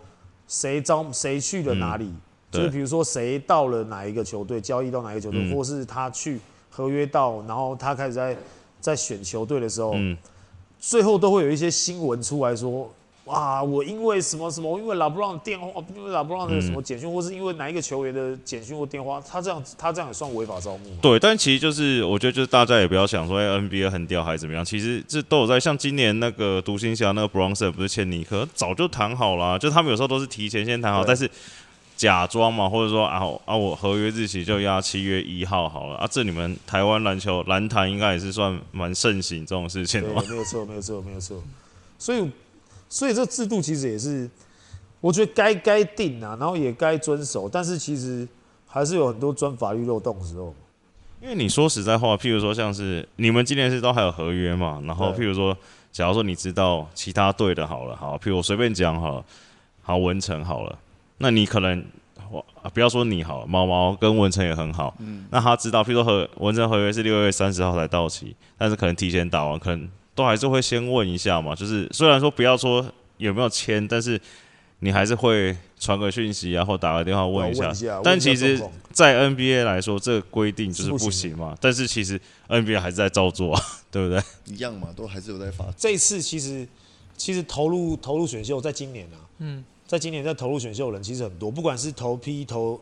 [0.48, 8.38] 谁招谁去了哪里，嗯、就是比如说谁到了哪一个球队，交易到哪一个球队，嗯、或是他去合约到，然后他开始在
[8.80, 10.18] 在选球队的时候，嗯、
[10.80, 12.90] 最后都会有一些新闻出来说。
[13.26, 13.62] 哇！
[13.62, 14.80] 我因为什么什么？
[14.80, 20.86] 因为拉布朗的电话，因为拉布朗的什么简讯，嗯、或是因为哪一个球员的简讯或电话，他这样他这样也算违法招募？
[21.00, 24.66] 对，但其实就是我觉得就是大家也不要想说，哎，NBA 很屌还是怎么样？
[24.66, 31.30] 其实这都有在，像今年那个独行侠那个 Bronson 不是签尼克，早就谈好了，就他们有时候都是提前先谈好，但是
[31.96, 40.24] 假装嘛，或者说啊啊，我合约日期就压七月一号好了啊，这你们台湾篮球篮坛应该也是算蛮盛行这种事情的吧？
[40.28, 41.44] 没有错，没有错，没有错，
[42.00, 42.28] 所以。
[42.92, 44.30] 所以这制度其实也是，
[45.00, 48.28] 我觉得该该定啊，然后也该遵守，但是其实
[48.68, 50.54] 还是有很多钻法律漏洞的时候。
[51.22, 55.58] 因为你说实在话，譬如说像是你们今年是都还有合约嘛，然后譬如说，
[55.90, 59.26] 假如说你知道其他队的好了，好，譬如我随便讲好了，
[59.82, 60.78] 好文成好了，
[61.20, 61.82] 那你可能
[62.30, 69.88] 我不要说你好了，毛毛跟文成也很好，嗯，那他知道，譬如说合文成合约是六月三十号才到期，但是可能提前打完，可能。
[70.14, 72.86] 都还是会先问一下嘛，就是虽然说不要说
[73.18, 74.20] 有没有签，但是
[74.80, 77.72] 你还是会传个讯息啊，或打个电话问一下。
[77.72, 81.52] 一下但其实，在 NBA 来说，这个规定就是不行嘛。
[81.52, 82.20] 是但是其实
[82.50, 84.22] NBA 还是在照做啊， 对不对？
[84.46, 85.66] 一样嘛，都还是有在发。
[85.78, 86.68] 这次其实
[87.16, 92.82] 其实投入投入选秀，在今年啊，嗯，在今年在投入选秀的人其实很多，不管是投 P 投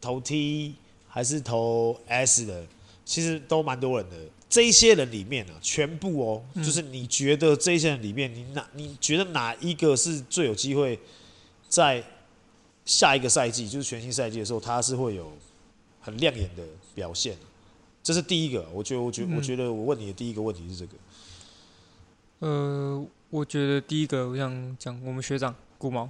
[0.00, 0.74] 投 T
[1.06, 2.64] 还是投 S 的，
[3.04, 4.16] 其实都蛮多人的。
[4.48, 10.98] 这一些人里面呢、啊，全部哦，嗯、就是你觉得这一些人里面，你哪你觉得哪一个是最有机会
[11.68, 12.02] 在
[12.84, 15.32] 下一个赛季，就是全新赛季的时候，他是会有
[16.00, 16.62] 很亮眼的
[16.94, 17.36] 表现？
[18.02, 20.92] 这是第一个，我觉得，我觉得，嗯、我觉得，我问你的第一个问题是这个。
[22.38, 26.08] 呃，我觉得第一个，我想讲我们学长古毛，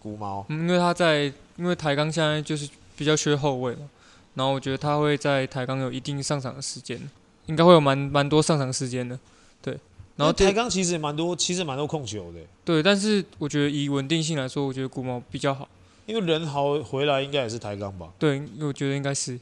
[0.00, 3.88] 古毛，嗯，因为他在，因为台钢现在就是比较缺后卫嘛，
[4.34, 7.00] 然后我觉得他会在台钢有一定上场的时间。
[7.46, 9.18] 应该会有蛮蛮多上场时间的，
[9.60, 9.78] 对。
[10.16, 12.40] 然后台钢其实也蛮多，其实蛮多控球的。
[12.62, 15.66] 对，但是我觉得以稳定性来说，我觉得古毛比较好。
[16.04, 18.10] 因为人豪回来应该也是台钢吧？
[18.18, 19.40] 对，我觉得应该是。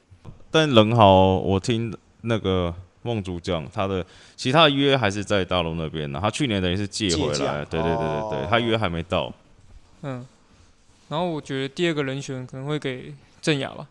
[0.52, 4.06] 但人豪，我听那个梦竹讲，他的
[4.36, 6.20] 其他的约还是在大陆那边呢。
[6.22, 9.32] 他去年等于是借回来，对对对对对，他约还没到。
[10.02, 10.24] 嗯。
[11.08, 13.88] 然后我觉得第二个人选可能会给郑雅吧，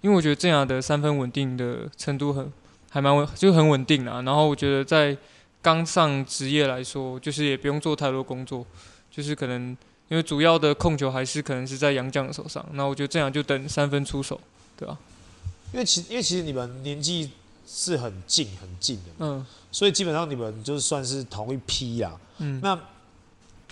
[0.00, 2.50] 因为我觉得郑雅的三分稳定的程度很。
[2.96, 4.22] 还蛮稳，就很稳定啊。
[4.22, 5.14] 然后我觉得在
[5.60, 8.64] 刚上职业来说，就是也不用做太多工作，
[9.10, 9.76] 就是可能
[10.08, 12.64] 因为主要的控球还是可能是在杨绛的手上。
[12.72, 14.40] 那我觉得这样就等三分出手，
[14.78, 15.74] 对吧、啊？
[15.74, 17.30] 因为其因为其实你们年纪
[17.66, 22.16] 是很近很近的，嗯，所以基本上你们就算是同一批呀、啊。
[22.38, 22.80] 嗯，那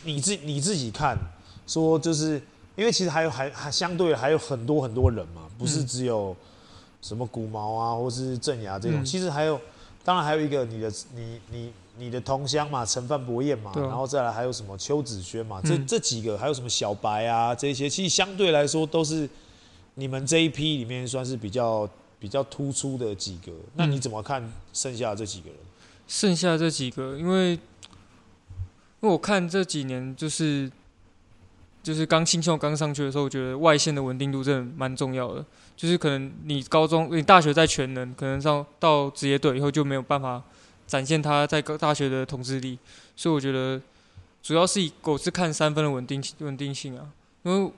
[0.02, 1.16] 你自你自己看，
[1.66, 2.32] 说就是
[2.76, 6.36] 因为其实还有还还相对还有很多很多人嘛，不是只有。
[6.38, 6.50] 嗯
[7.04, 9.60] 什么古毛啊，或是郑雅这种，嗯、其实还有，
[10.02, 19.28] 当然还有一个你的你你你的同乡嘛，陈范博彦嘛，啊、然后再来还有什么邱子轩嘛，这、嗯、这几个还有什么小白啊，这些其实相对来说都是
[19.96, 21.86] 你们这一批里面算是比较
[22.18, 23.52] 比较突出的几个。
[23.74, 25.58] 那你怎么看剩下这几个人？
[26.08, 27.60] 剩下这几个，因为因
[29.00, 30.72] 为我看这几年就是
[31.82, 35.44] 就是刚新秀刚上去的时候，我觉得外线的稳定度真的蛮重要的。
[35.76, 40.42] 就是可能你高中、你大学在全能，可能上到职业队以后就没有办法
[40.86, 42.78] 展现他在大学的统治力，
[43.16, 43.80] 所以我觉得
[44.42, 47.08] 主要是以我是看三分的稳定稳定性啊，
[47.42, 47.72] 因为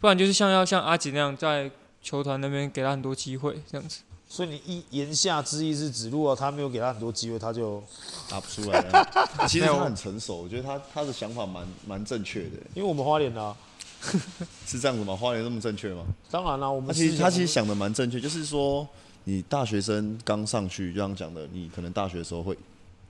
[0.00, 4.02] 不然就是像要像阿吉那样在球团那边给他很多机会这样子。
[4.28, 7.82] 所以你一言下之意是指，如果他没有给他很多机会，他就
[8.30, 9.46] 打不出来了。
[9.46, 13.54] 其实他很成熟，我觉得他他的想法蛮蛮正确的，因为我们花莲啊。
[14.66, 15.14] 是这样子吗？
[15.14, 16.04] 花莲那么正确吗？
[16.30, 18.86] 当然啦，我们他其实他其实想想的蛮正确，就是说
[19.24, 22.56] 你大学生刚上去，就像讲的，你可能大学的时候会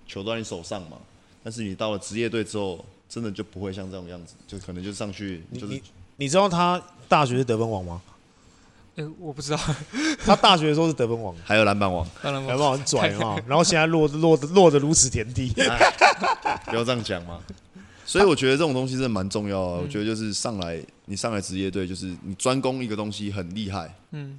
[0.07, 0.99] 球都在你手上嘛，
[1.43, 5.83] 但是你到了职业队之后，真的就不会像这种样子，就可能就上去就是你
[6.17, 8.03] 你知道他大学是得分王吗？
[8.97, 9.59] 哎、我不知道，
[10.23, 15.49] 他大学的时候是得分王，还有篮板王，篮板王很拽嘛，然后现在落落落得如此田地。
[16.67, 17.41] 不要这样讲嘛。
[18.13, 19.81] 所以我觉得这种东西真的蛮重要啊。
[19.83, 24.39] 我觉得就是上来你上来职业队，就是你专攻一个东西很厉害，嗯，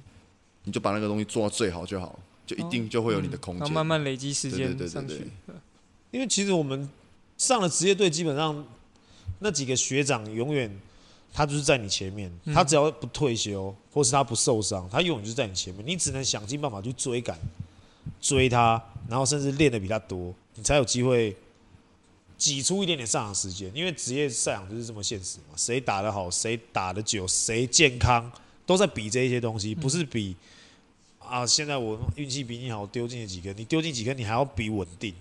[0.62, 3.60] 你就把那个东西做到最好就好，就一定就会有你的空间。
[3.60, 5.54] 然后慢慢累积时对间对对对上去对。
[6.12, 6.88] 因为其实我们
[7.36, 8.64] 上了职业队，基本上
[9.40, 10.70] 那几个学长永远
[11.32, 17.36] 他就是在你前面，嗯他只要不退休或是他不受伤，他永远就是在你前面，你只能想尽办法去追赶
[18.20, 21.36] 追他，然后甚至练的比他多，你才有机会
[22.36, 23.70] 挤出一点点上场时间。
[23.74, 28.30] 因为职业赛场就是这么现实嘛，谁打得好，谁打得久，谁健康，
[28.66, 30.36] 都在比这一些东西，不是比
[31.18, 35.14] 啊，现在我运气比你好，丢进了几个，你丢进几个，你还要比稳定。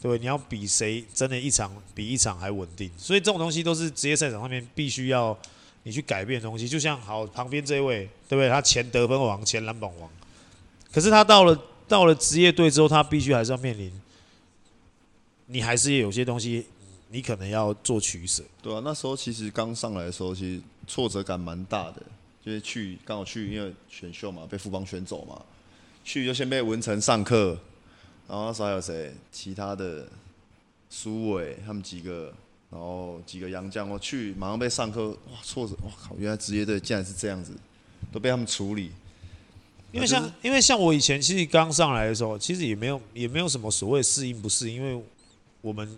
[0.00, 5.38] 对，你要比谁真的一场比一场还稳定，所以这种东西都是职业赛场上面必须要
[5.84, 6.68] 你去改变的东西。
[6.68, 8.48] 就像好旁边这位，对不对？
[8.48, 10.10] 他前得分王、前篮板王，
[10.90, 13.92] 可是他到了到了职业队之后，他必须还是要面临，
[15.52, 16.64] 你还是有些东西
[17.10, 18.42] 你可能要做取舍。
[18.62, 22.02] 对啊，那时候其实刚上来的时候，其实挫折感蛮大的，
[22.42, 25.40] 就是去刚好去，因为选秀嘛，被富邦选走嘛，
[26.02, 27.58] 去就先被文成上课，
[28.26, 29.12] 然后那时候还有谁？
[29.30, 30.08] 其他的
[30.88, 32.32] 苏伟他们几个，
[32.70, 36.16] 然后几个洋将，我去马上被上课，哇，挫折，哇靠！
[36.18, 37.52] 原来职业队竟然是这样子，
[38.10, 38.90] 都被他们处理。
[39.92, 45.04] 因为像因为像我以前其实刚上来的时候，其实也没有也没有什么所谓适应不适应，因为
[45.62, 45.88] 我们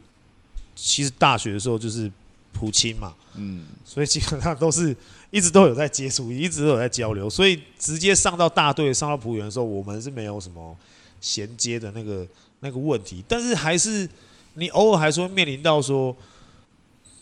[0.77, 2.11] 其实大学的时候就是
[2.53, 4.96] 普青嘛，嗯，所以基本上都是
[5.31, 10.77] 一直都有在接触，一直都有在交流，所以直接上到大队上到浦园的时候，我们是没有什么
[11.20, 12.27] 衔接的那个
[12.61, 14.09] 那个问题，但是还是
[14.55, 16.16] 你偶尔还是会面临到说，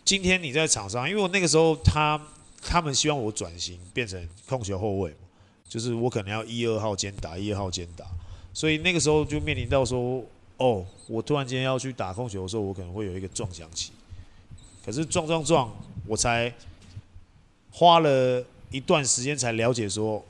[0.04, 2.20] 今天你在场上，因为我那个时候他
[2.60, 5.16] 他们希望我转型变成控球后卫嘛，
[5.68, 8.04] 就是我可能要一二号兼打，一二号兼打，
[8.52, 10.22] 所以那个时候就面临到说，
[10.62, 13.90] 哦，我突然间要去打控球的时候，我可能会有一个撞墙期，
[14.84, 15.74] 可是撞撞撞，
[16.06, 16.52] 我才
[17.70, 20.24] 花了一段时间才了解说，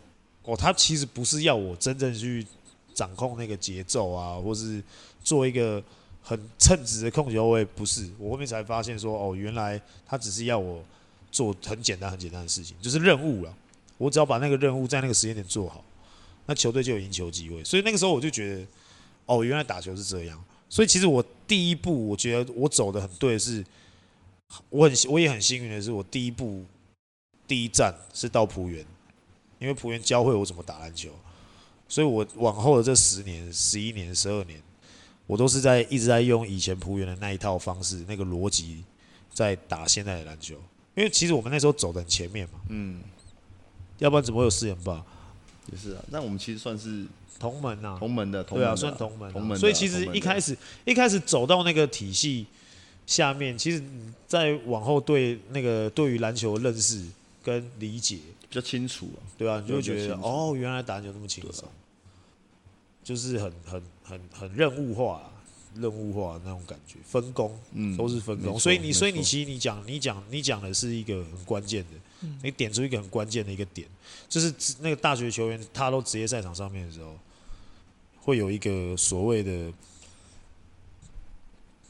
[0.45, 2.47] 哦，他其实不是要我真正去。
[2.95, 4.83] 掌控那个节奏啊，或是
[5.25, 5.83] 做一个
[6.23, 8.07] 很称职的控球后卫，不是。
[8.19, 10.85] 我后面才发现说，哦，原来他只是要我
[11.31, 13.57] 做很简单、很简单的事情，就是任务了。
[13.97, 15.83] 我只要把那个任务在那个时间点做好，
[16.45, 17.65] 那球队就有赢球机会。
[17.65, 18.67] 所以那个时候我就觉得，
[19.27, 20.43] 哦，原来打球是这样。
[20.69, 23.65] 所以其实我第一步，我觉得我走的很对的是，
[24.71, 26.65] 我很我也很幸运的是，我第一步
[27.47, 28.85] 第一站是到浦园，
[29.59, 31.11] 因为浦园教会我怎么打篮球。
[31.89, 34.59] 所以，我往后的这十年、十一年、十二年，
[35.27, 38.83] 我都是在一直在用以前浦园的那一套方式、那个逻辑，
[39.35, 40.55] 在打现在的篮球。
[40.95, 43.03] 因为其实我们那时候走的很前面嘛，嗯，
[43.99, 45.05] 要不然怎么会有四连霸？
[45.71, 46.03] 也是啊。
[46.09, 47.07] 那我们其实算是
[47.43, 49.33] 同门呐，同门的，同门的对啊，算同门啊。
[49.33, 49.59] 同门。
[49.59, 52.47] 所以其实一开始一开始走到那个体系
[53.05, 53.83] 下面，其实
[54.29, 57.05] 在往后对那个对于篮球的认识
[57.43, 59.19] 跟理解比较清楚啊。
[59.37, 61.73] 对啊，你就会觉得哦，原来打篮球那么轻松啊，
[63.03, 65.33] 就是很很很很任务化啊，
[65.75, 68.57] 任务化那种感觉，分工，嗯都是分工。
[68.57, 73.89] 所以你，所以你其实你讲你讲你讲的是一个很关键的，嗯你点出一个很关键的一个点，
[74.29, 77.19] 就是那个大学球员他都职业赛场上面的时候，
[78.23, 79.73] 会有一个所谓的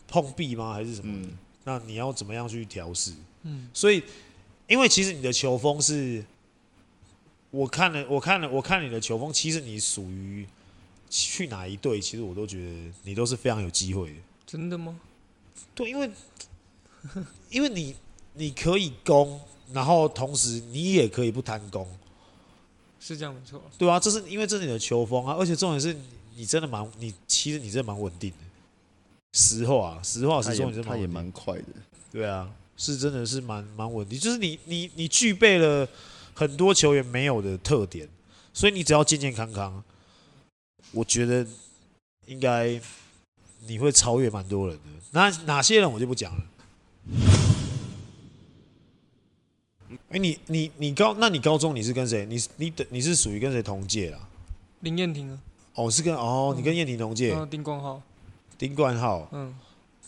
[0.08, 0.72] 碰壁吗？
[0.72, 1.28] 还是什么
[1.64, 3.12] 那你要怎么样去调试？
[3.42, 4.02] 嗯，所以，
[4.66, 6.24] 因为其实你的球风是，
[7.50, 10.46] 我看了，我看了，我看你的球风，其实你属于
[11.08, 14.16] 去哪一队，其实我都觉得你都是非常有机会的。
[14.46, 14.98] 真的吗？
[15.74, 16.10] 对，因为
[17.50, 17.94] 因为你
[18.34, 19.40] 你可以攻，
[19.72, 21.86] 然后同时你也可以不贪攻，
[22.98, 23.62] 是这样没错。
[23.78, 25.96] 对啊，这是因为这是你的球风啊，而且重点是
[26.36, 28.36] 你真的蛮，你其实你真的蛮稳定的。
[29.32, 31.64] 实话，实话实说，你真的也他也蛮快的。
[32.10, 35.88] 对啊，是真的是蛮蛮稳定，就是你你你具备了
[36.34, 38.08] 很多球员没有的特点，
[38.52, 39.82] 所以你只要健健康康，
[40.92, 41.46] 我觉得
[42.26, 42.80] 应该
[43.66, 44.82] 你会超越蛮多人的。
[45.12, 46.44] 那哪些人我就不讲了。
[50.08, 52.26] 哎、你你你高，那你高中你是跟谁？
[52.26, 54.28] 你你等你是属于跟谁同届啦？
[54.80, 55.38] 林燕婷啊，
[55.74, 57.30] 哦，是跟哦，你跟燕婷同届。
[57.30, 58.02] 然，后丁冠浩，
[58.58, 59.54] 丁冠浩、嗯，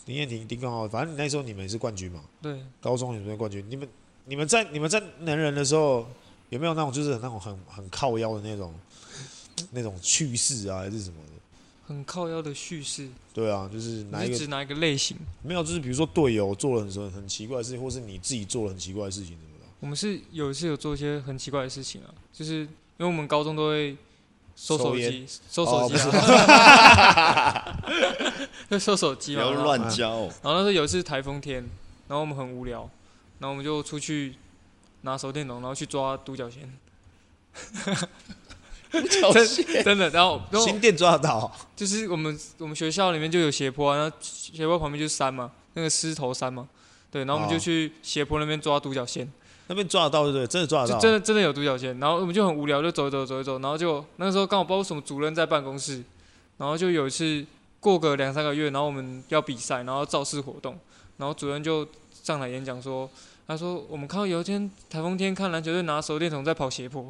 [0.07, 2.23] 林燕婷、丁冠浩，反正你那时候你们也是冠军嘛。
[2.43, 3.89] 对，高中也是冠军，你们
[4.27, 6.07] 你们在你们在能人的时候，
[6.51, 8.75] 有没有那种就是那种很很靠腰的那种
[9.71, 11.33] 那种趣事啊，还是什么的？
[11.87, 15.17] 很靠腰的叙事，对啊，就是哪一个你是指哪一个类型？
[15.43, 19.67] 没有，就是比如说队友做了很很很奇怪的事情，或是你自己做了很奇怪的事情，怎么的？
[19.81, 23.95] 我们是有一次有做一些很奇怪的事情啊，就是因为我们高中都会
[24.57, 27.77] 收手机，收手机啊，
[28.71, 30.21] 就 收手机嘛，不要乱交。
[30.43, 31.57] 然后那时候有一次台风天，
[32.09, 32.89] 然后我们很无聊，
[33.39, 34.37] 然后我们就出去
[35.03, 36.73] 拿手电筒，然后去抓独角仙。
[38.95, 46.69] 真真的，然后新店抓得到，就是我们我们学校里面就有斜坡啊，然后斜坡旁边就是山嘛，那个狮头山嘛，
[47.11, 49.29] 对，然后我们就去斜坡那边抓独角仙，
[49.67, 50.47] 那边抓得到对不对？
[50.47, 56.03] 真的抓得到，真的真的有独角仙，然后我们就很无聊，就走一走走一走，然后就那个时候刚好不知道为什么主任在办公室，
[56.59, 57.45] 然后就有一次
[57.81, 60.79] 过个两三个月，然后我们要比赛，然后造势活动，
[61.17, 61.87] 然后主任就
[62.23, 63.09] 上台演讲说。
[63.47, 67.03] 他说：“我们看到有一天台风天，看篮球队拿手电筒在跑斜坡，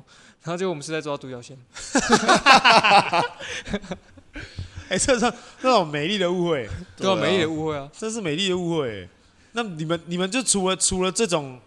[0.42, 1.56] 然后结果我们是在抓独角仙。
[4.88, 9.08] 哎，这是那种美丽的误会， 对啊，美丽的误会啊，这是美丽的误会。
[9.52, 11.60] 那你们你们就除了除了这种，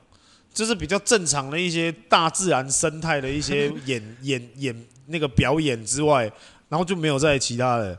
[0.57, 6.23] 就是比较正常的一些大自然生态的一些 演演演那个表演之外，
[6.67, 7.91] 然后就没有再其他的。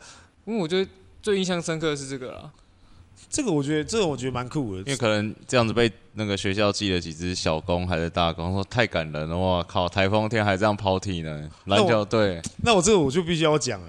[0.44, 0.90] 因为我觉得
[1.22, 2.50] 最印象深刻的是这个啦。”
[3.30, 9.88] 这个我觉得，这个我觉得蛮酷的，因为可能这样子被那个学校记了几只小公还是大公，说太感人了，哇靠！
[9.88, 12.42] 台风天还这样抛体呢，篮球队。
[12.64, 13.88] 那我这个我就必须要讲了，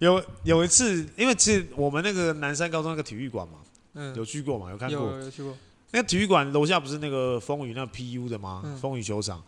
[0.00, 3.58] 有有一次，因为其实我们那个南山高中那个体育馆嘛，
[3.94, 5.54] 嗯，有去过嘛，有看过，有有去过。
[5.92, 8.62] 那体育馆楼下不是那个风雨那个 PU 的吗？
[8.64, 9.42] 嗯、风雨球场，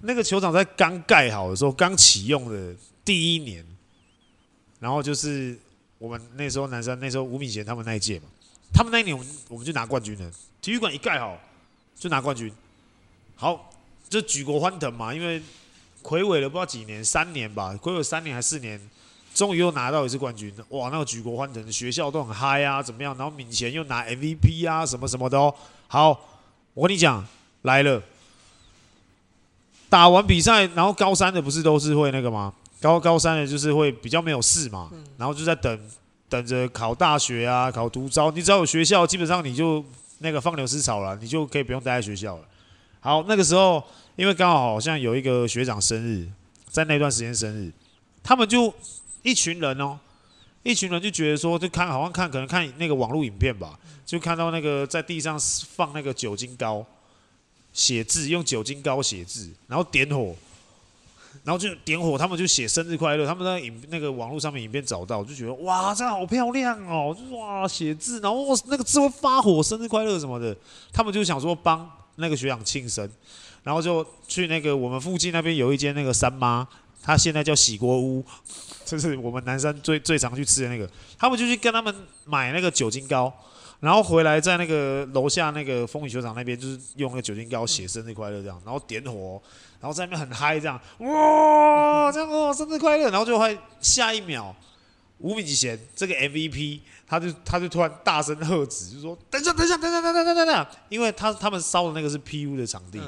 [0.00, 2.74] 那个球场在刚盖好的时候，刚启用的
[3.04, 3.64] 第一年，
[4.80, 5.56] 然后就是
[5.98, 8.24] 我们那时候南山那时候吴敏贤他们那一届嘛。
[8.74, 10.30] 他们那一年，我们我们就拿冠军了。
[10.62, 11.38] 体育馆一盖好，
[11.94, 12.50] 就拿冠军。
[13.36, 13.70] 好，
[14.08, 15.42] 就举国欢腾嘛，因为
[16.00, 18.80] 魁伟了不知道几年，三年吧，魁伟三年还是四年，
[19.34, 20.50] 终于又拿到一次冠军。
[20.70, 23.14] 哇，那个举国欢腾，学校都很嗨啊，怎么样？
[23.18, 25.54] 然后敏贤又拿 MVP 啊，什么什么的哦。
[25.92, 26.18] 好，
[26.72, 27.22] 我跟你讲，
[27.60, 28.02] 来了，
[29.90, 32.50] 打完比赛，然后高三的不是都是会那个吗？
[32.80, 35.78] 高高三的就是会比较没有事嘛，然后就在等。
[36.30, 39.84] 等着考大学啊，考独招，你只要有学校，基本上你就
[40.20, 42.44] 那个放牛吃草了，你就可以不用待在学校了。
[43.00, 43.84] 好，那个时候
[44.16, 46.26] 因为刚好好像有一个学长生日，
[46.70, 47.70] 在那段时间生日，
[48.22, 48.72] 他们就
[49.22, 49.98] 一群人哦，
[50.62, 55.38] 一群人就觉得说，就看好像看可能看那个网络影片吧，就看到那个在地上
[55.70, 56.84] 放那个酒精膏，
[57.72, 60.34] 写字用酒精膏写字，然后点火。
[61.44, 63.26] 然后就点火，他们就写生日快乐。
[63.26, 67.16] 他们在影那个网络上面影片找到，就觉得哇，这样好漂亮哦！
[67.30, 70.54] 哇，写字，然后那个字会发火，生日快乐什么的。
[70.92, 73.10] 他们就想说帮那个学长庆生，
[73.62, 76.68] 然后就去那个我们附近那边有一间那个三妈，
[77.02, 78.24] 他现在叫洗锅屋，
[78.86, 80.88] 就是我们南山最最常去吃的那个。
[81.18, 83.32] 他们就去跟他们买那个酒精膏，
[83.80, 89.42] 然后回来在那个楼下那个风雨球场那边，就是用那个酒精膏写生日快乐这样，然后点火。
[89.80, 93.10] 然后在那边很嗨，这样哇，这样哦，生日快乐！
[93.10, 94.54] 然后就会下一秒，
[95.18, 103.00] 吴敏贤这个 MVP，他就他就突然大声喝止，就说：“等一下，等一下，等一下，等等等等等，因为他他们烧的那个是 PU 的场地，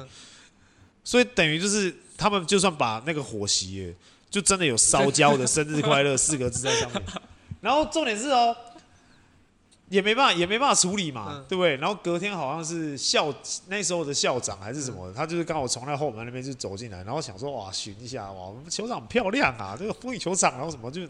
[1.04, 3.94] 所以等于就是他们就算把那个火熄了，
[4.30, 7.02] 就真的有烧焦的生日快乐四个字在上面。
[7.60, 8.54] 然后重点是哦。
[9.94, 11.76] 也没办法，也没办法处理嘛，嗯、对不对？
[11.76, 13.32] 然后隔天好像是校
[13.68, 21.08] 那时候的校长还是什么的，他就是刚好从那后门那边就走进来，然后想说哇，寻一下哇，我们球场很漂亮啊，这个风雨球场，然后什么就你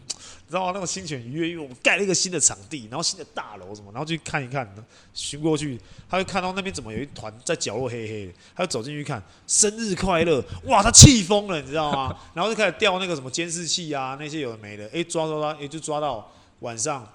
[0.49, 0.73] 知道吗？
[0.75, 4.69] 那种心情愉悦，因为我们盖了一个新的场地，然后新的大楼什么，然后去看一看，
[5.15, 12.15] 寻过去，他就看到那边怎么有一团在角落黑黑的，他就走进去看，生日快乐，哇，他气疯了，你知道吗？
[12.35, 17.09] 然后就开始调那个什么监视器啊，那些有的没的，哎，抓抓抓，也就抓到晚上。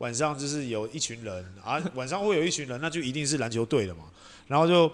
[0.00, 4.04] 晚上就是有一群人啊， 晚上会有一群人，那就一定是篮球队的嘛。
[4.48, 4.90] 然后就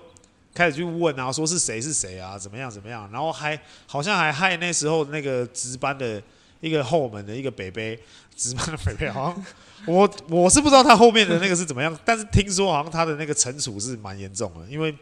[0.53, 3.09] 开始去问啊，说是谁是谁啊，怎么样怎么样。
[3.13, 6.21] 然后还好像还害那时候那个值班的
[6.61, 7.97] 一个后门的一个北北，
[8.35, 9.45] 值班的北北好像
[9.87, 14.93] 我我是不知道他后面的那个是怎么样，但是听说好像他的那个惩处是蛮严重的，因为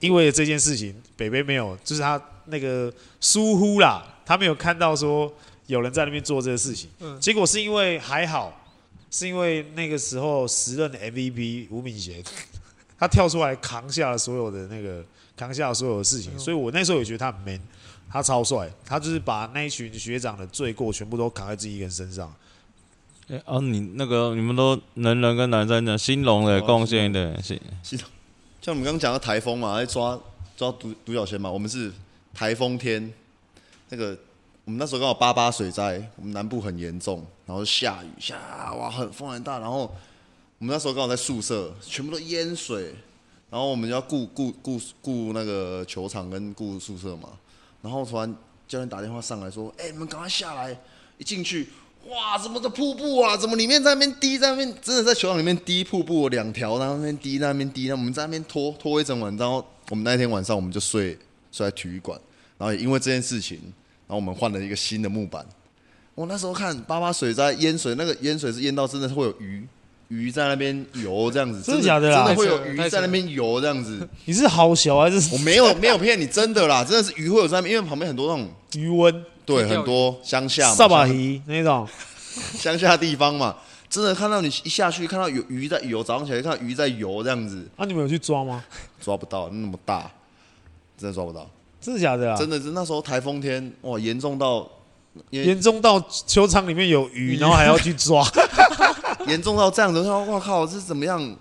[0.00, 2.90] 因为这件事情北北没有，就是他那个
[3.20, 5.30] 疏忽啦，他没有看到说。
[5.66, 8.52] 有人在那边做这个事情，嗯、结果是因为还好，
[9.10, 12.22] 是因为那个时候时任的 MVP 吴敏贤，
[12.98, 15.04] 他跳出来扛下了所有的那个
[15.36, 17.60] 扛下了所有的事情，嗯、所以我那时候也觉得他很 man，
[18.10, 22.34] 他超帅，他就是把那一群学长的罪过全部都扛在自己一个人身上。
[23.28, 28.08] 哎、欸，哦、啊，你那个你们都能人跟男生的兴隆的贡献的，是兴隆
[28.60, 30.20] 像我们刚刚讲到台风嘛，在抓
[30.56, 31.90] 抓独独角仙嘛，我们是
[32.34, 33.12] 台风天，
[33.88, 34.18] 那个
[34.64, 38.36] 我们那时候刚好八八水灾，我们南部很严重，然后下雨下
[38.74, 39.82] 哇很风很大，然后
[40.58, 42.94] 我们那时候刚好在宿舍，全部都淹水，
[43.50, 47.28] 然后我们就要顾顾顾顾那个球场跟顾宿舍嘛，
[47.82, 48.34] 然后突然
[48.66, 50.74] 教练打电话上来说，哎、你们赶快下来，
[51.18, 51.68] 一进去。
[52.08, 53.34] 哇，怎么的瀑布啊？
[53.34, 57.88] 怎么里面在那边滴，在那边真的在球场里面滴瀑布，两条然后那边滴，那边滴。
[57.88, 61.18] 那我们在那边拖拖一整晚，然后我们那天晚上我们就睡
[61.50, 62.20] 睡在体育馆。
[62.58, 63.58] 然后也因为这件事情，
[64.08, 65.44] 后我们换了一个新的木板。
[66.14, 69.66] 我那时候看八八水灾淹水，那个淹水是淹到真的是会有鱼
[70.08, 72.26] 鱼在那边游这样子，真的假的啦？
[72.26, 74.08] 真的会有鱼在那边游这样子。
[74.24, 75.34] 你是好小还是？
[75.34, 79.24] 我没有没有骗你，真的啦，真的是鱼会有在那边，因为旁边很多那种鱼温。
[79.46, 81.86] 对，很多乡下扫把鱼那种
[82.54, 83.54] 乡下地方嘛，
[83.90, 87.68] 真的看到你一下去看到有鱼在游，早上起来看到鱼在游这样子。
[87.76, 88.64] 啊，你们有去抓吗？
[89.02, 90.10] 抓不到，那么大，
[90.96, 91.46] 真的抓不到。
[91.84, 92.36] 真的假的啊？
[92.36, 94.66] 真的是那时候台风天，哇，严重到
[95.28, 98.26] 严重到球场里面有鱼，然后还要去抓，
[99.28, 100.00] 严重到这样子。
[100.00, 101.36] 我哇靠，这是怎么样？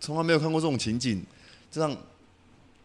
[0.00, 1.22] 从来没有看过这种情景，
[1.70, 1.94] 这样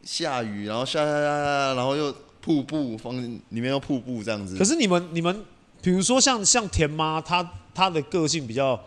[0.03, 2.13] 下雨，然后下下下下，然后又。
[2.41, 4.57] 瀑布，房里面又瀑布这样子。
[4.57, 5.43] 可是你们，你们，
[5.81, 8.79] 比如说像像田妈，她她的个性比较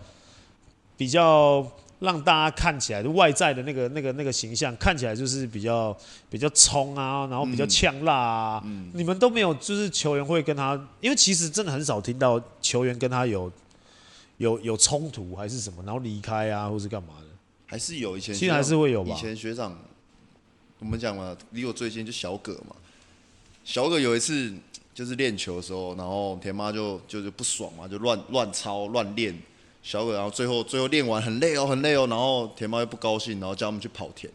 [0.96, 1.64] 比较
[2.02, 5.96] 让大家看起来，就外在的那个那个那个形象看起来就是比较
[6.28, 8.62] 比较冲啊，然后比较呛辣啊。
[8.66, 8.90] 嗯。
[8.92, 13.50] 你们都没有，就是球员会跟他，因为其实真的很少听到球员跟他有
[14.38, 17.26] 有有冲突还是什么，然后离开啊，或是干嘛的。
[17.66, 19.14] 还是有以前，其实还是会有吧。
[19.16, 19.78] 以前学长，
[20.80, 22.74] 我们讲嘛，离我最近就小葛嘛。
[23.64, 24.52] 小葛有一次
[24.92, 29.34] 就是练球的时候，然后田妈就就是不爽嘛，就乱乱操乱练。
[29.82, 34.32] 小鬼然后最后最后练完很累哦很累哦，然后田猫又不高兴，然后叫他们去跑田。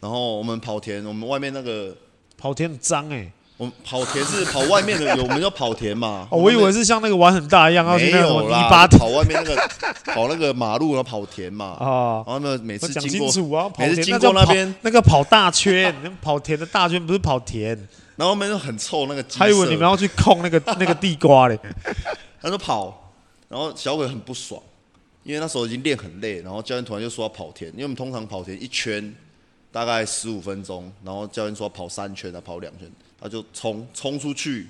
[0.00, 1.94] 然后我们跑田，我们外面那个
[2.38, 3.30] 跑田很脏哎。
[3.58, 6.26] 我们跑田是跑外面的，有我们叫跑田嘛。
[6.30, 9.68] 哦，我以为是像那个碗很大一样，没有啦，泥巴跑外面那个
[10.14, 11.76] 跑那个马路然后跑田嘛。
[11.78, 12.24] 啊。
[12.26, 17.76] 然后呢，每次经过，啊、每次经过那边那个跑大圈， 跑田的大圈不是跑田。
[18.16, 21.58] 然后后面就很臭那个，还以为你们要去控那个那个地瓜嘞。
[22.40, 23.12] 他说跑，
[23.48, 24.58] 然后小鬼很不爽，
[25.22, 29.14] 因为那时候已经练很累，然后教练突然就说要跑田，因为我们通常跑田一圈
[29.70, 32.90] 大概十五分钟，然后教练说跑三圈啊，跑两圈，
[33.20, 34.68] 他就冲冲出去，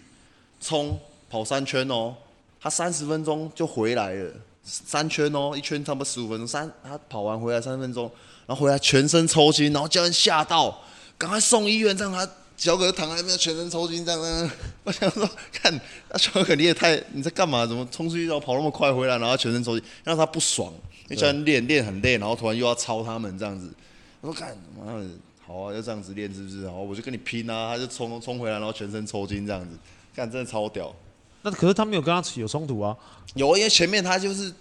[0.60, 0.98] 冲
[1.28, 2.14] 跑三圈哦，
[2.60, 4.32] 他三十分钟就回来了，
[4.62, 8.10] 三圈哦，一圈差不多十五分钟，三他跑完回来三分钟，
[8.46, 10.82] 然后回来全身抽筋，然后教练吓到，
[11.16, 12.28] 赶快送医院，让他。
[12.60, 14.20] 小葛躺在那边，全身抽筋这样。
[14.84, 15.72] 我想说，看，
[16.10, 17.64] 那小可你也太，你在干嘛？
[17.64, 20.70] 怎么冲出去然后跑那么快回来，然后全身抽筋，让他不爽。
[21.08, 23.72] 你教练练练很累，然后突然又要操他们这样子。
[24.20, 25.06] 我说看，妈的，
[25.46, 26.68] 好啊，要这样子练是不是？
[26.68, 27.72] 好，我就跟你拼啊！
[27.74, 29.74] 他就冲冲回来，然后全身抽筋这样子，
[30.14, 30.94] 看真的超屌。
[31.40, 32.94] 那可是他没有跟他有冲突啊？
[33.36, 34.52] 有，因为前面他就是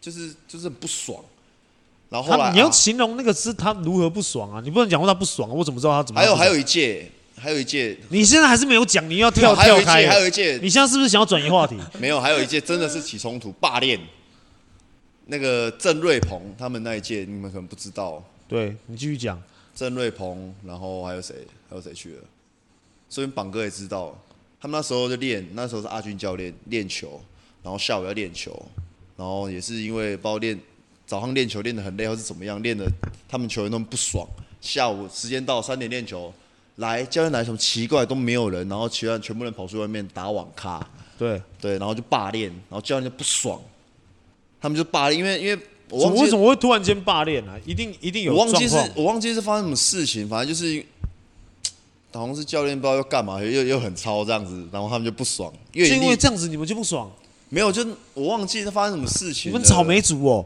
[0.00, 1.20] 就是就是不爽。
[2.10, 4.60] 然后你要形容那个是他如何不爽啊？
[4.64, 6.20] 你不能讲过他不爽，啊我怎么知道他怎么？
[6.20, 7.10] 还有还有一届。
[7.36, 10.06] 还有一届，你现在还是没有讲，你要跳跳开。
[10.06, 11.76] 还有一届，你现在是不是想要转移话题？
[11.98, 14.00] 没有，还有一届真的是起冲突、霸练。
[15.26, 18.22] 那个郑瑞鹏他们那一届，你们可能不知道。
[18.46, 19.42] 对，你继续讲。
[19.74, 21.34] 郑瑞鹏，然后还有谁？
[21.68, 22.20] 还有谁去了？
[23.08, 24.16] 所以榜哥也知道，
[24.60, 27.20] 他们那时候就练，那时候是阿军教练练球，
[27.62, 28.64] 然后下午要练球，
[29.16, 30.58] 然后也是因为包括练
[31.06, 32.86] 早上练球练得很累，或是怎么样练的，
[33.28, 34.26] 他们球员都不爽。
[34.60, 36.32] 下午时间到三点练球。
[36.76, 40.84] 来教练来什么奇怪都没有人，然后其他全部人跑出外面打网咖，
[41.16, 41.40] 对。
[41.60, 43.60] 对，然后就罢练，然后教练就不爽，
[44.60, 45.58] 他们就罢练，因为因为
[45.88, 47.52] 我忘记为什么会突然间罢练呢？
[47.64, 50.84] 一定一定有，我忘记是我忘记是发生什么事情，反正就是
[52.12, 57.10] 好像是教练不知道要干嘛，又又很超这样子，然后他们就不爽，因为因为这样子你们就不爽，
[57.48, 60.44] 没有就我忘记是发生什么事情，你们草莓族哦，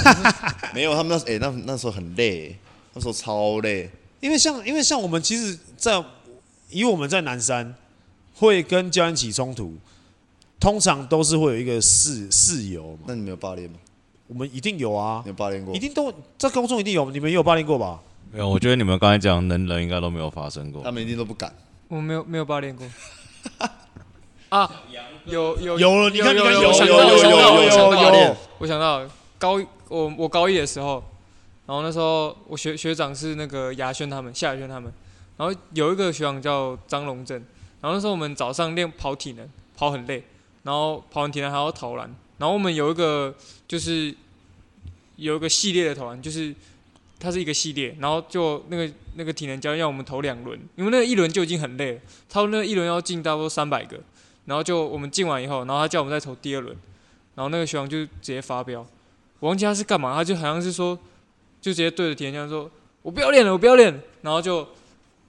[0.74, 2.54] 没有他们那哎、欸、那那时候很累，
[2.92, 3.90] 那时候超累。
[4.20, 6.02] 因为像因为像我们其实，在
[6.70, 7.74] 以我们在南山
[8.34, 9.74] 会跟教练起冲突，
[10.58, 13.04] 通常都是会有一个室室友嘛。
[13.06, 13.76] 那你们有霸凌吗？
[14.26, 15.22] 我们一定有啊。
[15.26, 15.74] 有霸凌过？
[15.74, 18.00] 一定都在高中一定有，你们也有霸凌过吧？
[18.32, 20.82] 没有，我觉得你们刚才讲能人应该都没有发生过。
[20.82, 21.54] 他们一定都不敢。
[21.88, 22.86] 我没有没有霸凌过。
[24.48, 24.70] 啊，
[25.26, 29.06] 有有有了，你看你看有有有有有有有，我想到
[29.38, 31.04] 高我我高一的时候。
[31.66, 34.92] 然后那时候我学学长是那个亚轩他们夏亚轩他们，
[35.36, 37.36] 然后有一个学长叫张龙正，
[37.80, 40.24] 然后那时候我们早上练跑体能，跑很累，
[40.62, 42.08] 然后跑完体能还要投篮，
[42.38, 43.34] 然后我们有一个
[43.66, 44.14] 就是
[45.16, 46.54] 有一个系列的投篮，就是
[47.18, 53.98] 它是一个系列，然后就那个那个体能教练要我们投两轮，因为那一轮就已经很累了，他说那一轮要进差不多三百个，
[54.44, 56.76] 然后就我们进完以后，然后他叫我们再投第二轮，
[57.34, 58.86] 然后那个学长就直接发飙，
[59.40, 60.98] 我忘记他是干嘛，他就好像是说，
[61.66, 62.70] 就直接对着田江说，
[63.02, 63.92] 我不要练了，我不要练，
[64.22, 64.64] 然后就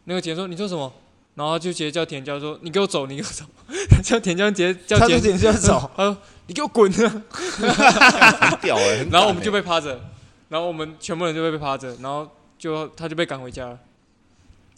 [0.04, 0.94] 那个体能说你说什么？
[1.34, 3.44] 然后就直接叫田江说：“你给我走，你给我走。
[4.04, 5.90] ”叫田江直接叫田教走。
[5.98, 6.16] 他说
[6.46, 9.04] ：“你给我滚！”很屌哎！
[9.12, 10.00] 然后我们就被趴着，
[10.50, 12.30] 然后我们全部人就被被趴着，然后
[12.60, 13.80] 就他就被赶回家了。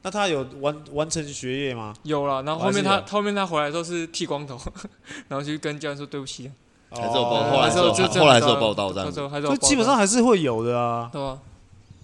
[0.04, 1.94] 那他有完完成学业吗？
[2.04, 2.42] 有了。
[2.44, 4.58] 然后后面他后面他回来的时候是剃光头，
[5.28, 6.50] 然后就跟教练说对不起。
[6.90, 9.12] 还是有报，后来是有后来是有报道这样。
[9.44, 11.10] 就基本上还是会有的啊。
[11.14, 11.38] 对啊。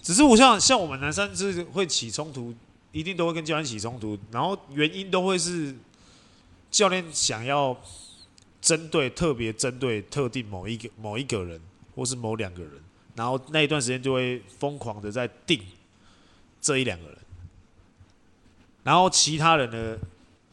[0.05, 2.53] 只是我像像我们男生是会起冲突。
[2.91, 5.75] 一定都会跟教练起冲突，然后原因都会是
[6.71, 7.75] 教练想要
[8.61, 11.59] 针对特别针对特定某一个某一个人，
[11.93, 12.71] 或是某两个人，
[13.13, 15.59] 然后那一段时间就会疯狂的在定
[16.61, 17.17] 这一两个人，
[18.81, 19.97] 然后其他人呢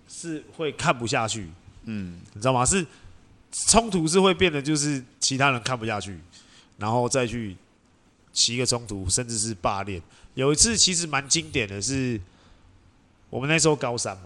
[0.09, 1.49] 是会看不下去，
[1.85, 2.67] 嗯，你知道吗？
[2.67, 2.85] 是
[3.53, 6.19] 冲突是会变得就是其他人看不下去，
[6.77, 7.57] 然后再去
[8.33, 10.01] 起一个冲突，甚至是霸练。
[10.35, 12.21] 有一次其实蛮经典的是。
[13.31, 14.25] 我们那时候高三嘛，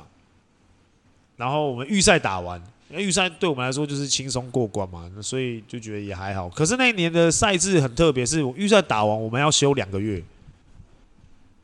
[1.37, 6.49] 然后我们预赛打完，那预赛对我们来说就是轻松过关嘛，所以就觉得也还好。
[6.49, 10.21] 可是那一年的赛制很特别，是预赛打完我们要休两个月，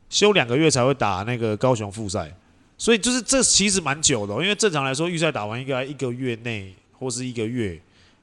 [0.09, 2.33] 休两个月才会打那个高雄复赛，
[2.77, 7.77] 所以就是这其实蛮久的，因为正常来说预赛打完应该一个月内或是一个月，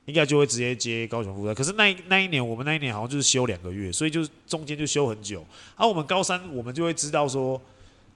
[0.07, 1.55] 应该就会直接接高雄复赛。
[1.55, 5.45] 可是那那一年我们那一年好像就是休两个月，所以就是中间就休很久。
[5.75, 7.61] 啊、我们高三我们就会知道说。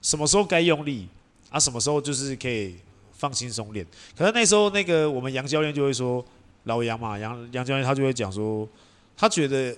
[0.01, 1.07] 什么时候该用力
[1.49, 1.59] 啊？
[1.59, 2.75] 什么时候就是可以
[3.13, 3.83] 放轻松练？
[4.15, 6.23] 可是那时候那个我们杨教练就会说，
[6.65, 8.69] 老杨嘛，杨杨教练他就会讲说，
[9.17, 9.75] 他觉得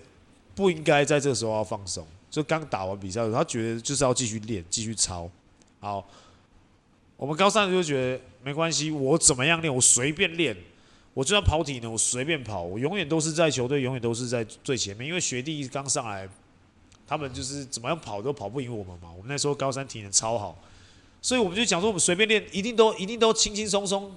[0.53, 5.31] 不应该在这时候要放松，就刚打完比赛的时候，他觉得就是要继续练，继续操。
[5.79, 6.05] 好，
[7.15, 10.53] 我们高三就觉得没关系，我怎么样练，我随便练，
[11.17, 16.29] 我就算跑体能，我随便跑，我永远都是在球队，永远都是在最前面，因为学弟刚上来。
[17.07, 19.09] 他们就是怎么样跑都跑不赢我们嘛。
[19.09, 20.55] 我们那时候高三体能超好，
[21.21, 24.13] 所以我们就讲说，我们随便练，一定都一定都轻轻松松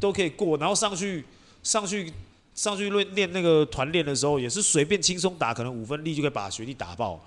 [0.00, 0.56] 都可以过。
[0.56, 1.24] 然后上去
[1.62, 2.12] 上去
[2.54, 7.22] 上去练练那个团练的时候，也是随便轻松打，可能五分力就可以把学弟打爆。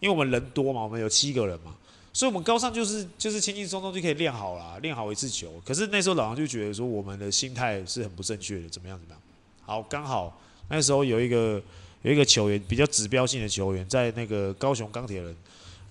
[0.00, 1.74] 因为我们人多嘛，我们有七个人嘛，
[2.16, 5.60] 所以我们高三就是就是轻轻松松就可以练好了，练好一次球。
[5.66, 9.20] 可是那时候老杨就觉得说，我们的心态是很不正确的，怎么样怎么样？
[9.66, 10.40] 好，刚好
[10.70, 11.62] 那时候有一个。
[12.02, 15.36] 有一个球员比较指标性的球员，在那个高雄钢铁人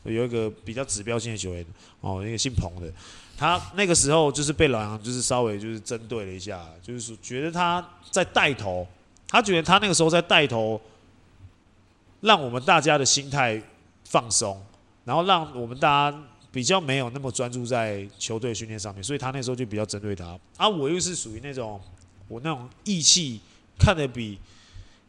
[0.04, 1.66] 有一个比较指标性的球员
[2.00, 2.90] 哦，那个姓彭的，
[3.38, 8.88] 他那个时候就是被老杨就是稍微就是针对了一下，就是说觉得他在带头，
[9.28, 10.80] 他觉得他那个时候在带头，
[12.22, 13.62] 让我们大家的心态
[14.06, 14.64] 放松，
[15.06, 20.38] 然后让我们大家比较没有那么专注在球队训练上面，所以他那时候就比较针对他。
[20.58, 21.80] 啊，我又是属于那种
[22.28, 23.40] 我那种义气
[23.80, 24.38] 看得比。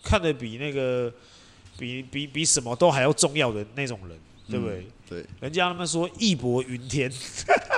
[0.02, 1.12] 看得比那个
[1.76, 4.16] 比比比什么都还要重要的那种人，
[4.48, 4.76] 对不对？
[4.76, 7.10] 嗯、对，人家他们说义薄云天，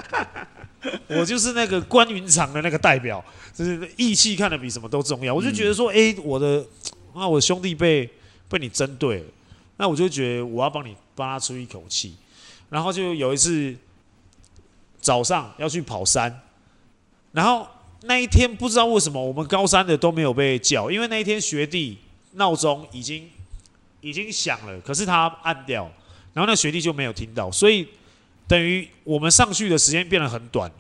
[1.08, 5.34] 我就是那个关云长的那个代表，就是义气看得比什么都重要。
[5.34, 6.62] 我就觉得说，哎、欸，我的
[7.14, 8.06] 啊我的兄弟被
[8.46, 9.24] 被你针对了，
[9.78, 12.14] 那我就觉得我要帮你帮他出一口气。
[12.68, 13.74] 然后就有一次
[15.00, 16.42] 早上要去跑山，
[17.32, 17.66] 然后
[18.02, 21.96] 那一天不知道为什么我们高三的都没有被叫，因为那一天学弟。
[22.32, 23.28] 闹钟已经
[24.02, 25.90] 已经响了，可是他按掉，
[26.34, 27.88] 然后那学弟就没有听到，所以
[28.46, 30.70] 等于我们上去的时间变得很短。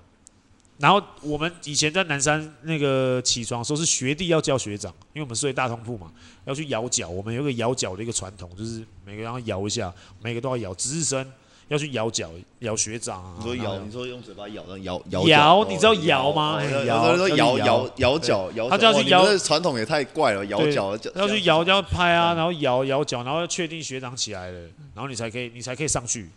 [0.78, 6.10] 然后我们以前在南山那个起床说是学弟要叫学长，因为我们睡大通铺嘛，
[6.44, 11.26] 要去摇脚，我们有个摇脚的一个传统，就是每个人要摇一下，每个都要摇，值日生。
[11.68, 13.34] 要去摇脚，摇学长啊！
[13.36, 16.58] 你说摇，你说用嘴巴咬，摇摇摇，你知道摇吗？
[16.86, 19.36] 摇，说摇摇摇脚，摇他就要去摇。
[19.36, 24.58] 传统也太怪了，摇脚要去摇，要拍啊，然后摇摇脚，然后要确定学长起来了，
[24.94, 26.30] 然后你才可以，你才可以上去。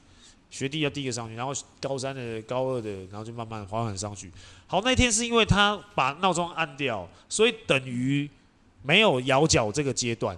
[0.52, 4.30] 学弟要第一个上去，然后高三的、高二的，然后就慢慢缓缓上去。
[4.68, 8.30] 好，那天是因为他把闹钟按掉，所以等于
[8.84, 10.38] 没有摇脚这个阶段，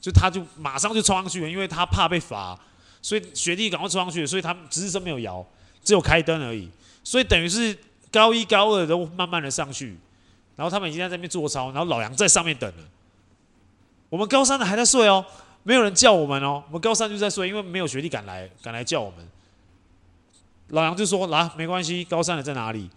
[0.00, 2.56] 就他就马上就冲上去了，因为他怕被罚。
[3.00, 5.44] 所以学弟赶快冲上去，所以他们值日生没有摇，
[5.82, 6.70] 只有开灯而已。
[7.02, 7.76] 所以等于是
[8.10, 9.96] 高一高二都慢慢的上去，
[10.56, 12.84] 然后他们已经在这边做操，然后老杨在上面等了。
[14.08, 15.24] 我们高三的还在睡哦，
[15.64, 19.28] 没有人叫我们哦，我们高三就在睡，因为没有学弟赶来赶来叫我们。
[20.68, 22.88] 老杨就说：来，没关系，高三的在哪里？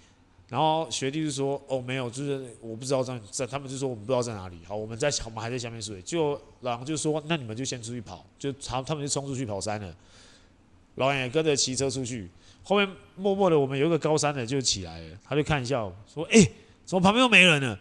[0.49, 4.57] 然后学弟就说：“哦，没有，就是我不知道在在，他们就说我们不知道在哪里。
[4.65, 6.01] 好，我们在我们还在下面睡。
[6.01, 9.93] 就老杨就说：那你们就先出去跑，就他他们就冲出去跑山了。
[10.95, 12.29] 老杨也跟着骑车出去。
[12.63, 16.41] 后面默默的，我们有一个高三的就起来了，他就看一下说：哎，
[16.85, 17.77] 怎么旁边又没人了？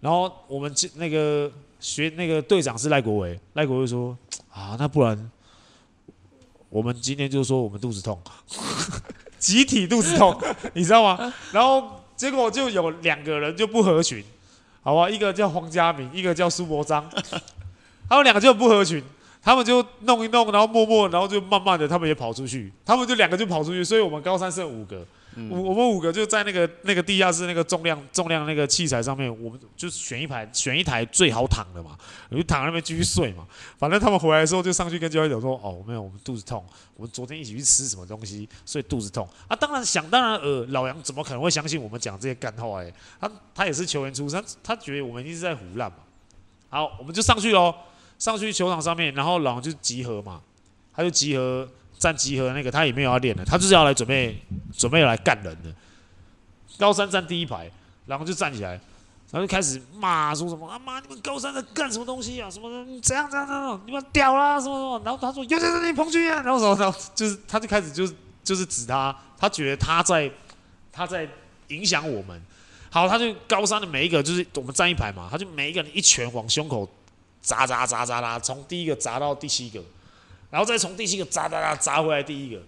[0.00, 1.50] 然后我们这那个
[1.80, 4.16] 学那个队长是赖国维，赖国维说：
[4.50, 5.30] 啊，那不然
[6.68, 8.20] 我们今天就说我们肚子痛。
[9.38, 10.36] ”集体肚子痛，
[10.74, 11.32] 你知道吗？
[11.52, 14.24] 然后结果就有两个人就不合群，
[14.82, 15.08] 好吧？
[15.08, 17.08] 一个叫黄家明，一个叫苏伯章，
[18.08, 19.00] 他们两个就不合群，
[19.42, 25.06] 他们就弄一弄，然后默默，然后就慢慢的，他们也跑出去，他们就两个就跑出去，所以我们高三剩五个。
[25.50, 31.96] 我我们五个就在那个那个地下室那个重量重量那个器材上面，我们就选一排选一台最好躺的嘛，
[32.30, 33.46] 我就躺在那边继续睡嘛。
[33.78, 36.64] 反正他们回来的时候就上去跟教练讲说：“哦，没有，我们肚子痛，
[36.94, 42.82] 我们昨天一起去吃什么东西，所以肚子痛。”啊，当然想当然呃，老杨怎么可能会相信我们讲这些干话？
[42.82, 45.98] 哎，他他也是球员出身，他觉得我们一直在胡乱嘛。
[46.70, 47.74] 好，我们就上去喽，
[48.18, 50.40] 上去球场上面，然后老杨就集合嘛，
[50.94, 51.68] 他就集合。
[51.98, 54.40] 站集合那个，他也没有要练的，他就是要来准备
[54.76, 55.72] 准备来干人的。
[56.78, 57.70] 高三站第一排，
[58.04, 58.72] 然后就站起来，
[59.30, 62.50] 然后就开始骂说什么啊妈，你们高三在干什么东西啊？
[62.50, 63.80] 什么的怎样怎样怎样？
[63.86, 65.02] 你们屌啦什么什么？
[65.04, 68.06] 然后他说有在这里彭俊彦，然后什么然后就是他就开始就
[68.44, 70.30] 就是指他，他觉得他在
[70.92, 71.26] 他在
[71.68, 72.40] 影响我们。
[72.90, 76.86] 好，他就高三的每一个就是我们站一排嘛，他就每一个人一拳往胸口
[77.40, 79.82] 砸砸砸砸啦，从第一个砸到第七个。
[80.50, 82.62] 然后再从第七个砸砸砸砸回来第一个，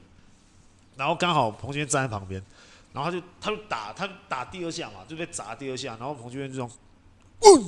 [0.96, 2.42] 然后刚好彭军站在旁边，
[2.92, 6.68] 然后他就他就打他就打第二下嘛，就被砸第二下，然后彭军就说
[7.40, 7.64] ：“嗯，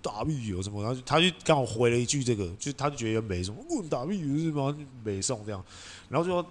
[0.00, 4.74] 打屁有什么？”然后他就刚好回了一句这个，就他就觉得没什么，嗯，打屁是吗？
[5.02, 5.62] 没送这样，
[6.08, 6.46] 然后就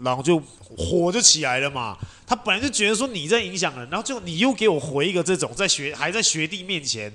[0.00, 0.40] 然后就
[0.76, 1.96] 火就起来了嘛。
[2.26, 7.12] 他本来就觉得说你在影响人，然后就你又给我回一个这种，在学还在学弟面前，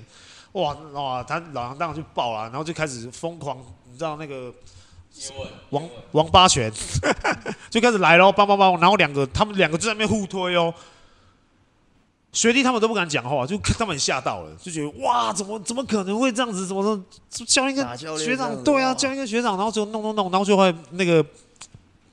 [0.52, 3.58] 哇哇，他老杨当然就爆了，然后就开始疯狂，
[3.90, 4.50] 你知道那个。
[5.70, 6.72] 王王八拳
[7.70, 8.78] 就开始来喽，帮帮帮！
[8.80, 10.72] 然后两个他们两个就在那边互推哦，
[12.32, 16.66] 学弟他们都不敢讲话，就他们吓到了，就觉得哇，怎么怎么可能会这样子？
[16.66, 17.02] 怎么说
[17.46, 21.24] 教一个学长对啊，教一个学长，然后就弄弄弄，然后就会那个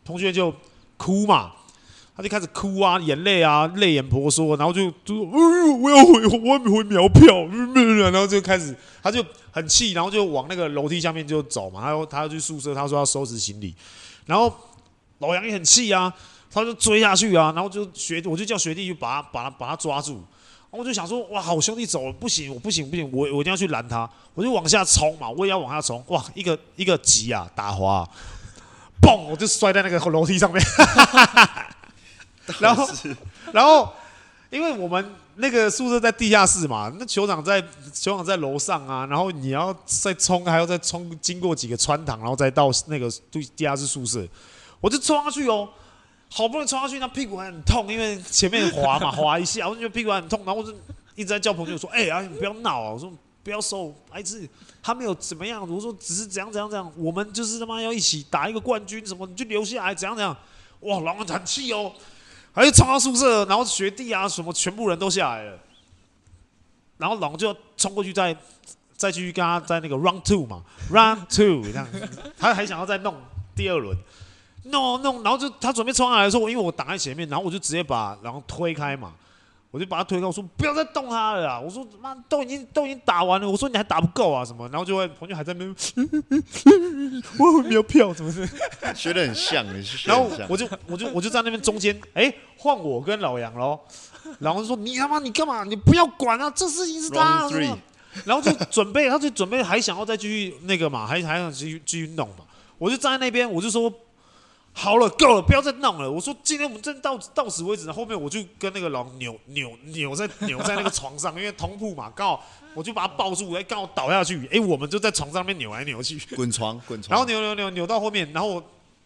[0.06, 0.54] 同学就
[0.98, 1.52] 哭嘛。
[2.16, 7.44] 他就开始哭啊，眼泪啊，泪眼婆娑，然后就就说：“哎呦，我要回，我要回苗票。”
[8.12, 11.82] 然后就开始，他就很气，然后就往那个楼梯下面就走嘛。
[11.82, 13.74] 他说他要去宿舍，他说要收拾行李。
[14.28, 14.54] 然后
[15.18, 16.14] 老杨也很气啊，
[16.52, 20.24] 他就追下去啊，然后就学，我就叫学弟去把他把他把他抓住。
[20.70, 26.04] 我就想说：“哇，好兄弟走了，不行，我不行不行，我我一定要去拦他。”我就往下冲嘛，我也要往下冲。
[26.08, 28.08] 哇，一个一个急啊，打滑，
[29.02, 30.64] 嘣，我就摔在那个楼梯上面。
[32.60, 32.88] 然后，
[33.52, 33.92] 然后，
[34.50, 37.62] 因为我们那个宿舍在地下室嘛，那球场在
[37.94, 44.28] 球场在楼上啊，然后你要再冲，还要再冲，经过几个穿堂，然后再到那个地地下室宿舍，
[44.82, 45.68] 我就冲上去哦，
[46.30, 50.72] 好不容易冲上去，那屁股还很痛，因为前面滑嘛， 滑一下，我就觉得屁股还很痛，然后我就
[51.16, 53.12] 一直在叫朋友说，哎呀，你不要闹啊，我说
[53.44, 54.48] 不要收，孩子，
[54.82, 60.36] 他没有怎么样，我说只是怎样怎样怎样，我们就是他妈要一起打一个冠军什么，你就留下来怎样怎样，
[60.82, 61.92] 哇，老王很气哦。
[62.54, 65.60] 还是冲到宿舍，然后学弟啊什么全部人都下来了，
[66.98, 68.36] 然后老王就冲过去再
[68.96, 71.88] 再继续跟他在那个 run two 嘛 run two 这样，
[72.38, 73.16] 他还想要再弄
[73.56, 73.98] 第二轮，
[74.66, 79.14] 弄弄，然后就他准备冲上来的时候，因为我挡在前面，然后我就直接把然后推开嘛。
[79.74, 81.60] 我就把他推开，我说不要再动他了啦！
[81.60, 84.70] 我说妈，都已经都已经打完了，我说你还打不够啊什么？
[84.70, 85.76] 然后就会朋友还在那边，
[87.40, 88.48] 我没有票，怎么是？
[88.94, 89.66] 学得很像，
[90.06, 93.80] 然后我就我就我就在那边中间，哎，换我跟老杨喽。
[94.38, 95.64] 然后就说你他妈你干嘛？
[95.64, 97.50] 你不要管啊，这事情是他。
[98.26, 102.46] 然后就准备，他就准备还想要再继续那个嘛，还还想继续继续弄嘛。
[102.78, 103.92] 我就站在那边，我就说。
[104.76, 106.12] 好了，够了，不要再弄了。
[106.12, 107.92] 我说今天我们真到到此为止。
[107.92, 112.44] 后面我就跟那个老扭扭扭在扭在那个床上，因为同铺嘛，刚好
[112.74, 117.12] 我就把他抱住，哎，刚好倒下去，哎，我们就在床上面扭来扭去，滚床滚床。
[117.12, 118.64] 然后扭扭扭扭到后面，然后我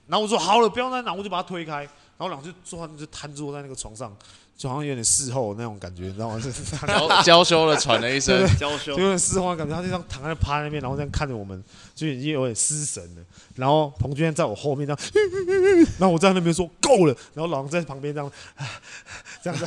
[0.08, 1.88] 然后我说好了，不要再闹，我就把他推开，
[2.18, 4.16] 然后两个就坐就瘫坐在那个床上。
[4.58, 6.40] 就好像有点事后那种感觉，你知道吗？
[6.44, 9.76] 就是 娇娇羞的喘了一声，娇羞，就有点事后的感觉。
[9.76, 11.64] 他就这样躺在趴在那边，然后这样看着我们，
[11.94, 13.22] 就已经有点失神了。
[13.54, 15.00] 然后彭娟在我后面这样，
[16.00, 18.32] 然后我在那边说够了，然后老王在旁边这样，
[19.44, 19.66] 这样子。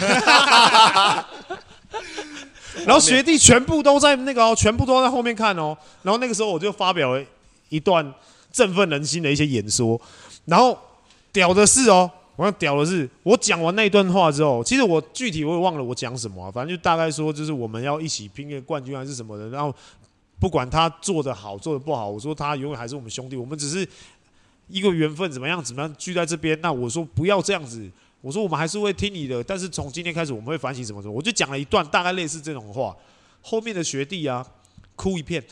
[2.84, 5.78] 然后学弟全部都在那个哦，全部都在后面看哦。
[6.02, 7.24] 然后那个时候我就发表了
[7.68, 8.12] 一段
[8.50, 10.00] 振奋人心的一些演说。
[10.46, 10.76] 然后
[11.30, 12.10] 屌的是哦。
[12.40, 19.50] 我要屌的是，我讲完那一段话之后，其实我具体我也忘了我讲什么、啊，反正就大概说就是我们要一起拼个冠军还是什么的。
[19.50, 19.74] 然后
[20.38, 23.86] 不管他做的好做的不好，我说他永远还是我们兄弟，我们只是
[24.68, 26.58] 一个缘分，怎么样怎么样聚在这边。
[26.62, 27.86] 那我说不要这样子，
[28.22, 31.12] 我说我们还是会听你的，但是从今天开始我们会反省什么什么。
[31.12, 32.96] 我就讲了一段大概类似这种话，
[33.42, 34.42] 后面的学弟啊
[34.96, 35.44] 哭一片，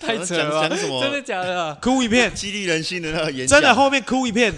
[0.00, 1.78] 太扯了，讲什么真的假的、啊？
[1.80, 4.52] 哭一片， 激励人心的那个演讲，真的后面哭一片。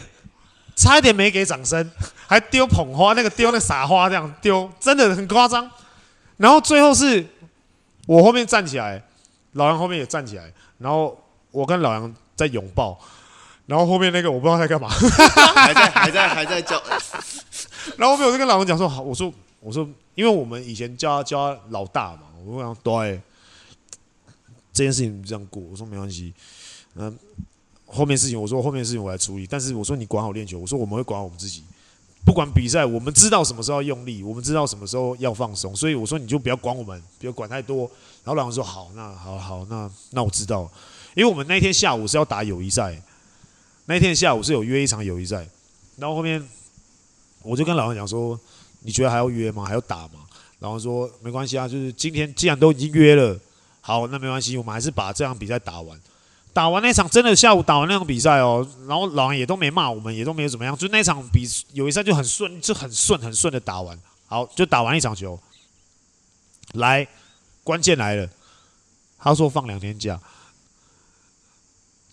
[0.81, 1.91] 差一点没给掌声，
[2.27, 5.71] 还丢捧花，那个丢那撒花这样丢，真的很夸张。
[6.39, 7.23] 然后最后是
[8.07, 9.03] 我后面站起来，
[9.53, 12.99] 老杨后面也站起来，然后我跟老杨在拥抱，
[13.67, 16.83] 然后后面那个我不知道在干嘛，还在还在还在叫。
[17.99, 23.21] 然后后面我就跟老杨讲说好，我说我说，因为我们以前叫他叫他老大嘛，我讲对，
[24.73, 26.33] 这件事情这样过，我说没关系，
[26.95, 27.19] 嗯。
[27.93, 31.65] 后面事情我说后面事情我来处理，但是我说你管好练球，我说我们会管好我们自己，
[32.25, 37.91] 不管比赛，我们知道什么时候要用力，我们知道什么时候要放松，所以我说你就不要管我们，不要管太多。
[38.23, 40.71] 然后老杨说好，那好好，那那我知道，
[41.15, 43.03] 因为我们那天下午是要打友谊赛，
[43.87, 45.49] 那天下午是有约一场友谊赛，
[45.97, 46.47] 然后后面
[47.43, 48.39] 我就跟老杨讲说，
[48.81, 49.65] 你觉得还要约吗？
[49.65, 50.21] 还要打吗？
[50.59, 53.37] 然后说没关系啊，就是今天既然都已经约了，
[53.81, 55.99] 好，那没关系，我们还是把这场比赛打完。
[56.53, 65.41] 打完那场真的下午打完那场比赛哦，然后老王也都没骂我们，也都没有怎么样，就那场比友谊赛就很顺，就很顺很顺的打完，好就打完一场球。
[66.75, 67.07] 来，
[67.63, 68.29] 关键来了，
[69.19, 70.21] 他说放两天假，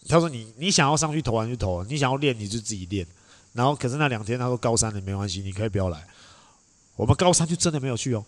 [0.07, 3.05] 他说你你想要上去投完就投，你想要练你就自己练，
[3.53, 6.07] 然后可是那两天他说高三的没关系，你可以不要来，
[6.95, 8.23] 我们高三就真的没有去哦，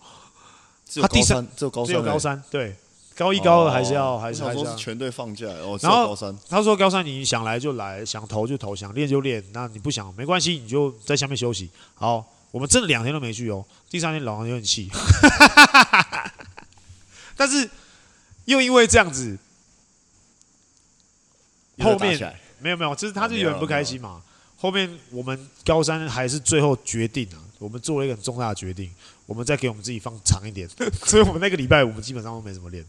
[1.00, 2.76] 他第三只有高三，只有高三对。
[3.20, 5.46] 高一高二还是要，还是还是要全队放假。
[5.82, 6.16] 然后
[6.48, 9.44] 他说高三你想来就来，想投就投，想练就练。
[9.52, 11.68] 那你不想没关系，你就在下面休息。
[11.92, 13.62] 好，我们真的两天都没去哦。
[13.90, 14.88] 第三天老王有点气，
[17.36, 17.68] 但是
[18.46, 19.36] 又因为这样子，
[21.80, 22.18] 后面
[22.58, 24.22] 没有没有，就是他就有点不开心嘛。
[24.56, 28.90] 后面我们高三还是最后决定啊，我们做了一个很重大的决定，
[29.26, 30.66] 我们再给我们自己放长一点。
[31.04, 32.82] 所以我们那个礼拜我们基本上都没怎么练。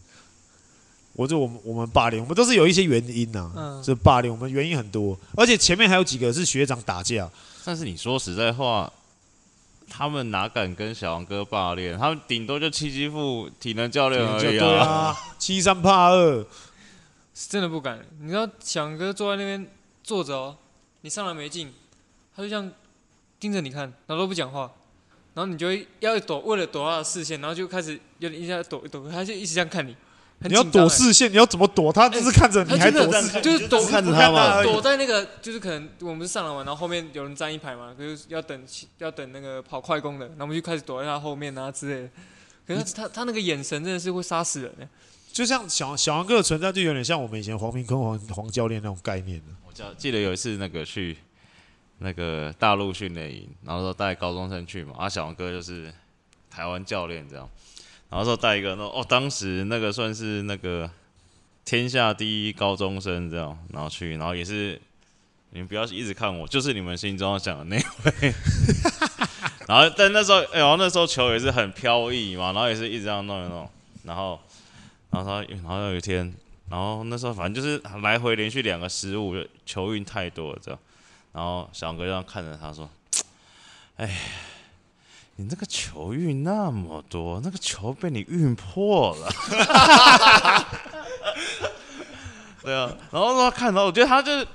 [1.14, 7.30] 我就我们我们霸凌，我们都是有一些原因呐、啊，嗯，这霸凌我们原因很多，而且前面还有几个是学长打架。
[7.64, 8.90] 但是你说实在话，
[9.88, 11.98] 他们哪敢跟小王哥霸凌？
[11.98, 16.46] 他们顶多就欺欺负体能教练而已啊，欺三怕二，
[17.34, 18.04] 是真的不敢。
[18.20, 19.70] 你知道小王哥坐在那边
[20.02, 20.56] 坐着哦，
[21.02, 21.70] 你上来没劲，
[22.34, 22.72] 他就这样
[23.38, 24.70] 盯着你看，然后都不讲话，
[25.34, 29.94] 然后你就会要躲，为了躲他的视线，然后就开始有点一下躲一躲，他就一直这样看你。
[30.44, 31.92] 你要躲视线，你要怎么躲？
[31.92, 34.62] 他就是看着你，还躲视线，就是躲看着他嘛。
[34.62, 38.64] 躲在那个，就是可能我们是上来玩，然后后面有人站一排嘛，就是要等
[38.98, 42.10] 要等那个跑快攻的，然后我们就开始躲在他后面啊之类的。
[42.66, 44.88] 可是他他那个眼神真的是会杀死人，
[45.32, 49.42] 就像小小王哥的存在，就有点像我们以前黄明坤黄黄教练那种概念。
[49.66, 51.16] 我记记得有一次那个去
[51.98, 55.92] 那个大陆训练营，然后说带高中生去嘛，啊小王哥就是
[56.50, 57.48] 台湾教练这样。
[58.12, 60.90] 然后说带一个，那哦，当时那个算是那个
[61.64, 64.78] 天下第一高中生这样，然后去，然后也是
[65.48, 68.34] 你们不要一直看我，就是你们心中想的那位。
[69.66, 73.66] 然后但那时候，哎呦，那时候球也是很飘逸嘛，然后也是一直这样弄一弄，
[74.04, 74.38] 然后，
[75.08, 76.34] 然后他，然后有一天，
[76.68, 79.34] 然后那时候反正就是来回连续两个失误，
[79.64, 80.78] 球运太多了这样，
[81.32, 82.90] 然后小哥这样看着他说，
[83.96, 84.14] 哎。
[85.42, 89.28] 你那个球运那么多，那个球被你运破了。
[92.62, 94.46] 对啊，然后他看到，我觉得他就是，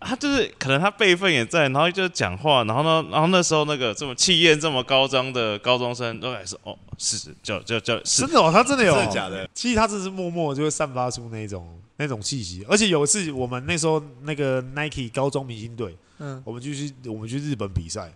[0.00, 9.48] 他就是可能他辈分也在，然后就讲话，然后呢，然后那时候那个这么气焰这么高张的高中生都还是哦，是是，叫叫叫，真的哦，他真的有，真的假的？
[9.54, 18.12] 其实他只是默默就会散发出那种那种气息，而且有一次我们那时候那个 Nike 高中明星队，嗯，我们就去我们去日本比赛。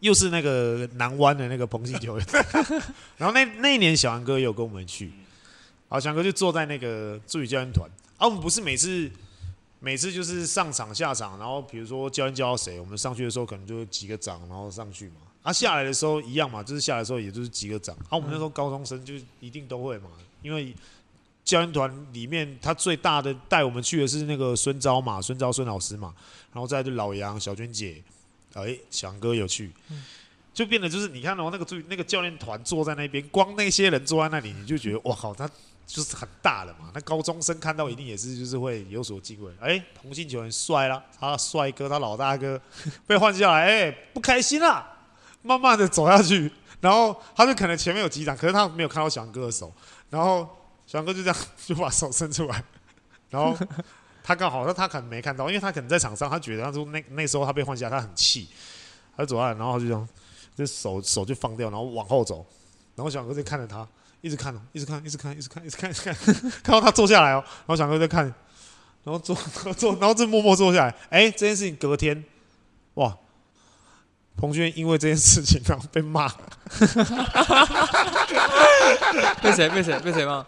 [0.00, 2.26] 又是那个南湾的那个彭姓球员，
[3.18, 5.10] 然后那那一年小杨哥也有跟我们去，
[5.88, 9.10] 好，小杨哥就坐在那个助理教练团，啊，我们不是每次
[9.80, 20.10] 每次就是上场下场，然后比如说教练教到谁，我们上去的时候可能就几个掌，然后上去嘛，啊，下来的时候一样嘛，就是下来的时候也就是几个掌，啊，我们那时候高中生就一定都会嘛，
[20.42, 20.72] 因为
[21.44, 26.14] 教练团里面他最大的带我们去的是那个孙昭嘛，孙昭孙老师嘛，
[26.52, 28.00] 然后再就老杨、小娟姐。
[28.54, 29.72] 哎，翔哥有去，
[30.52, 35.48] 就变得就是你看哦，那个助那个教练团坐在那边，光那些人坐在那里，你就觉得哇靠，他
[35.86, 36.90] 就是很大的嘛。
[36.92, 39.52] 那高中生看到一定也是就是会有所敬畏。
[39.60, 42.60] 哎、欸，同性球员帅啦，他帅哥，他老大哥
[43.06, 44.98] 被换下来，哎、欸，不开心啦，
[45.42, 49.72] 慢慢的走下去，然后他就可能前面有几掌，可是他没有看到翔哥的手，
[50.10, 50.48] 然后
[50.86, 52.64] 翔哥就这样就把手伸出来，
[53.30, 53.56] 然后
[54.28, 58.46] 他刚好，那他可能没看到，因为他可能在场上，他觉得他说那那时候他被换下，他很气，
[59.16, 60.06] 他走下来，然后就这样，
[60.54, 62.44] 这手手就放掉，然后往后走。
[62.94, 63.88] 然后小哥就看着他，
[64.20, 66.14] 一直看哦，一直看，一直看，一直看，一直看，一直看，
[66.62, 67.42] 看到他坐下来哦。
[67.46, 68.22] 然后小哥在看，
[69.02, 69.34] 然后坐
[69.72, 70.94] 坐，然后就默默坐下来。
[71.08, 72.22] 哎，这件事情隔天，
[72.94, 73.16] 哇，
[74.36, 76.30] 彭俊因为这件事情然后被骂。
[79.42, 79.68] 被谁？
[79.70, 79.98] 被谁？
[80.00, 80.44] 被谁骂？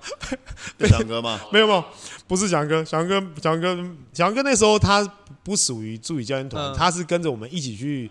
[0.76, 1.40] 被翔哥吗？
[1.52, 1.84] 没有没有，
[2.26, 3.76] 不是翔哥，翔哥，翔哥，
[4.12, 5.02] 翔哥那时候他
[5.42, 8.10] 不属于助理教练团，他是跟着我们一起去，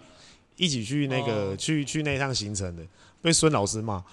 [0.56, 2.84] 一起去那个去去那趟行程的，
[3.22, 4.04] 被孙老师骂。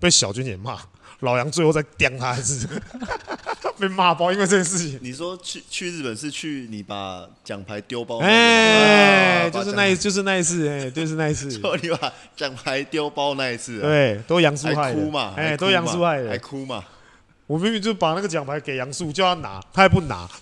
[0.00, 0.78] 被小军姐骂，
[1.24, 2.68] 老杨最后再刁他一次，
[3.78, 4.98] 被骂爆，因为这件事情。
[5.02, 8.18] 你说去去日本是去你把奖牌丢包？
[8.18, 11.52] 哎，就是那一，就是那一次，哎， 就是那一次。
[11.52, 15.34] 就你把奖牌丢包那一次，对，都杨树害哭嘛？
[15.36, 16.84] 哎，都杨树害的，还哭嘛？
[17.46, 20.28] 我明明就把那个奖牌给杨树，叫他拿，他还不拿。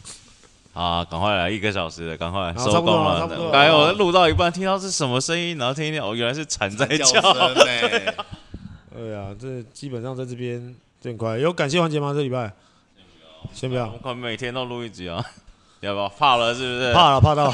[0.73, 3.29] 啊，赶快来，一个小时了，赶快收工了。
[3.29, 7.05] 刚才我录到一半，听到是什么声音，然后听一听，哦，原来是蝉在叫。
[7.53, 8.25] 对啊，
[9.39, 11.39] 这基本上在这边很快。
[11.39, 12.13] 有感谢环节吗？
[12.15, 12.53] 这礼拜
[13.53, 15.25] 先不要，我们每天都录一集啊，
[15.81, 16.09] 要不要？
[16.09, 16.93] 怕了是不是？
[16.93, 17.51] 怕了，怕到。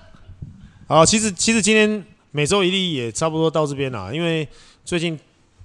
[0.86, 4.46] 好，其实其实今天每周一例也差不多到这边了，因为
[4.84, 5.18] 最近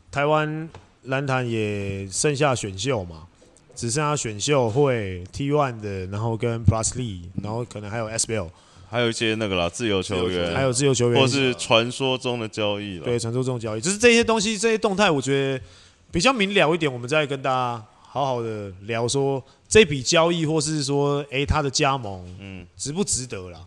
[0.10, 0.70] 台湾
[1.04, 3.28] 篮坛也剩下选秀嘛，
[3.76, 8.50] 只剩下选秀会 T One 的，然后跟 Plus League，然后可能还有 SBL。
[8.92, 13.06] 还有一些那个啦，自由球员，还有自由球员，或是传说中的交易了。
[13.06, 15.64] 对，传说中的交易，就是这些东西，这些动态，我觉得
[16.12, 16.92] 比较明了一点。
[16.92, 23.62] 我们再跟大家好好的聊说这笔交易，或是说，哎，他的加盟，嗯，值不值得啦？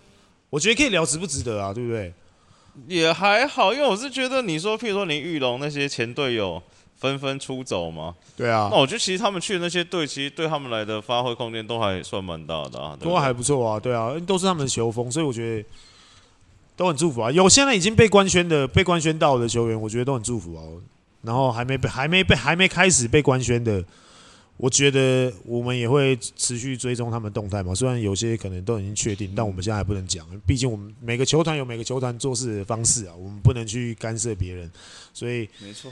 [0.50, 2.12] 我觉得可以聊值不值得啊，对不对？
[2.86, 6.62] 也还好，因为我是觉得，你说，譬如说林玉龙那些前队友。
[7.04, 8.14] 纷纷出走嘛？
[8.34, 15.68] 对啊，那我觉得其实他们去的那些队，其实对他们来的发挥空间都还算蛮大的啊，都还不错啊，对啊，都是他们的球风，所以我觉得
[16.76, 17.30] 都很祝福啊。
[17.30, 20.64] 有现在已经被官宣的、被官宣到的球员，我觉得都很祝福啊。
[21.20, 23.84] 然后还没被、还没被、还没开始被官宣的，
[24.56, 27.74] 我觉得我们也会持续追踪他们动态嘛。
[27.74, 34.70] 虽然有些可能都已经确定，但我们现在还不能讲，毕竟我们每个球团有每个球团做事的方式啊，我们不能去干涉别人，
[35.12, 35.90] 所以没错。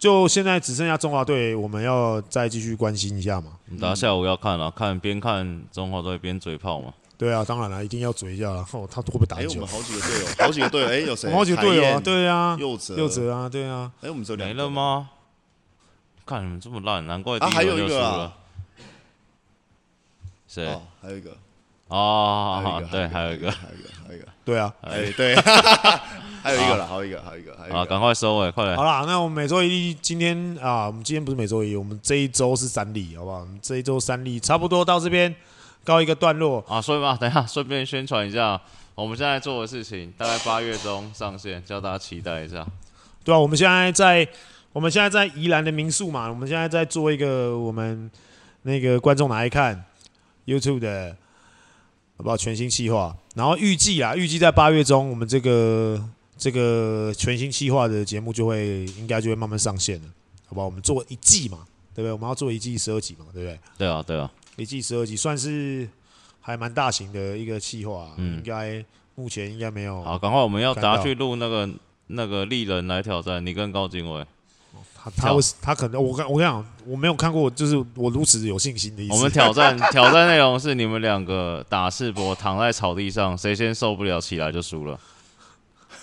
[0.00, 3.52] 就现在只剩下中华队，我们要再继续关心一下嘛。
[3.78, 6.94] 等下下午要看了，看边看中华队边嘴炮嘛。
[7.18, 8.66] 对啊，当然了，一定要嘴一下了。
[8.72, 9.42] 哦，他会不会打球？
[9.42, 11.30] 哎，我们好几个队友，好几个队友，哎，有谁？
[11.30, 13.92] 好几个队友啊，对啊，佑哲，佑哲啊，对啊。
[14.00, 15.10] 哎，我们这没了吗？
[16.24, 18.32] 看你们这么烂，难怪啊，还有一个啊。
[20.48, 20.66] 谁？
[21.02, 21.36] 还有一个。
[21.90, 24.26] 哦，对，还有一个，还有一个，还有一个。
[24.44, 25.36] 对啊，哎，对。
[26.42, 27.78] 还有一个了，还有一个，还有一个，还有一个。
[27.78, 28.74] 啊，赶快收尾，快点。
[28.74, 33.40] 好了，那我们每周一，今天啊，我们今天不是每周一，我们这一周是三例，好不好？
[33.40, 35.34] 我们这一周三例，差不多到这边
[35.84, 36.80] 告一个段落啊。
[36.80, 38.58] 所以嘛，等一下顺便宣传一下，
[38.94, 42.66] 我们现在做的事情，大概八月中上线，叫大家期待一下。
[43.22, 44.26] 对啊，我们现在在，
[44.72, 48.10] 我们现在在宜兰的民宿嘛，我们现在在做一个我们
[48.62, 49.84] 那个观众来看
[50.46, 51.14] YouTube 的，
[52.20, 52.36] 好不好？
[52.36, 55.98] 全新企划，然后预计啊，预计在八月中，我们这个。
[56.42, 60.08] 这个全新企划的节目就会应该就会慢慢上线了，
[60.46, 60.64] 好不好？
[60.64, 61.58] 我们做一季嘛，
[61.94, 62.12] 对不对？
[62.12, 63.60] 我们要做一季十二集嘛，对不对？
[63.76, 65.86] 对啊，对啊，一季十二集算是
[66.40, 68.82] 还蛮大型的一个企划，嗯，应该
[69.16, 70.02] 目前应该没有。
[70.02, 71.68] 好，赶快我们要打去录那个
[72.06, 74.24] 那个丽人来挑战你跟高景伟。
[75.02, 79.14] 他他他可能我跟我跟你讲，我没有看过，就是我如此有信心的意思。
[79.14, 84.98] 我们挑战挑战内容是你们两个打世博躺在草地上，谁先受不了起来就输了。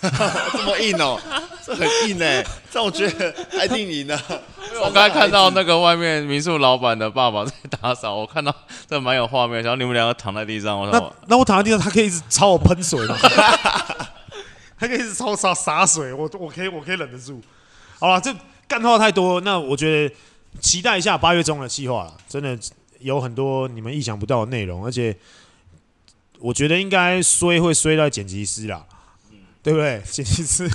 [0.00, 1.20] 这么硬哦，
[1.64, 4.16] 这很硬哎，但我觉得还挺赢的。
[4.80, 8.54] 我刚才看到那个外面民宿老板的爸爸在打扫，我看到
[8.88, 9.60] 这蛮有画面。
[9.60, 13.16] 然后你们两个躺在地上，我说那我躺在地上，他可以一直朝我喷水吗？
[14.78, 17.40] 他可以一直朝我洒洒水，我我可以我可以忍得住。
[17.98, 18.32] 好了，这
[18.68, 20.14] 干话太多，那我觉得
[20.60, 22.56] 期待一下八月中的计划了，真的
[23.00, 25.16] 有很多你们意想不到的内容，而且
[26.38, 28.86] 我觉得应该衰会衰到剪辑师啦。
[29.60, 30.00] 对不对？
[30.08, 30.70] 剪辑师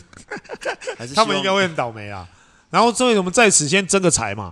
[1.15, 2.27] 他们应该会很倒霉啊。
[2.69, 4.51] 然后，这位我们在此先争个财嘛。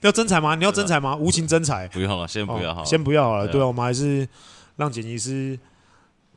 [0.00, 0.54] 要真才吗？
[0.54, 1.16] 你要真才吗？
[1.16, 1.88] 无情真才。
[1.88, 3.48] 不用了，先不要好了，先不要好了。
[3.48, 4.28] 对啊，我们还是
[4.76, 5.58] 让剪辑师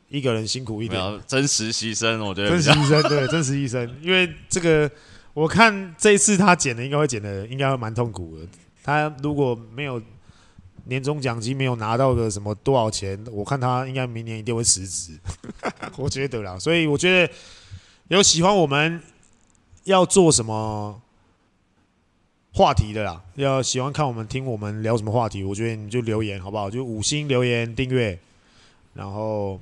[0.08, 3.90] 一个人辛苦一点，真实牺牲，我觉得真实牺牲，对，真实牺牲。
[4.00, 4.90] 因为这个
[5.32, 8.46] 我看这一次他剪的应该会剪的，应该会蛮痛苦的。
[8.82, 10.02] 他如果没有
[10.84, 15.18] 年终奖金，没有拿到个什么多少钱，我看他应该明年一定会辞职。
[15.96, 17.32] 我觉得啦，所以我觉得
[18.08, 19.00] 有喜欢我们
[19.84, 21.00] 要做什么
[22.52, 26.68] 话题的啦，要喜欢看我们听我们聊什么话题，我觉得你就留言好不好？
[26.68, 28.18] 就五星留言订阅，
[28.94, 29.60] 然后。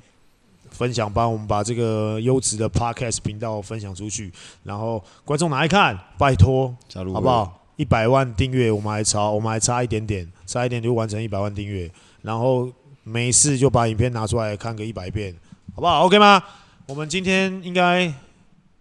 [0.71, 4.33] 分享，帮我们把这个优质的 Podcast 频道分享出去，
[4.64, 7.55] 然后观众拿来看，拜托，加入好不好？
[7.77, 11.89] 一百万订阅，我们还差，我们还差一点点，差一点就完成一百万订阅，
[12.23, 12.69] 然后
[13.05, 15.33] 没事就把影片拿出来看个一百遍，
[15.77, 16.43] 好不好？OK 吗？
[16.87, 18.12] 我们今天应该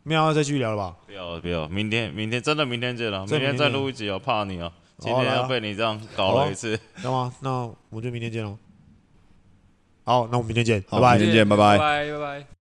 [0.02, 0.96] 没有要再继续聊了吧？
[1.06, 7.34] 不要了，不要，明天，明天真的明天见了，明天再录一集哦，怕你哦，今天要被你这样搞了一次，知道吗？
[7.42, 8.58] 那我们就明天见喽。
[10.08, 11.18] 好，那我们明天见，好拜拜。
[11.18, 11.78] 明天见，拜拜。
[11.78, 12.57] 拜拜拜拜。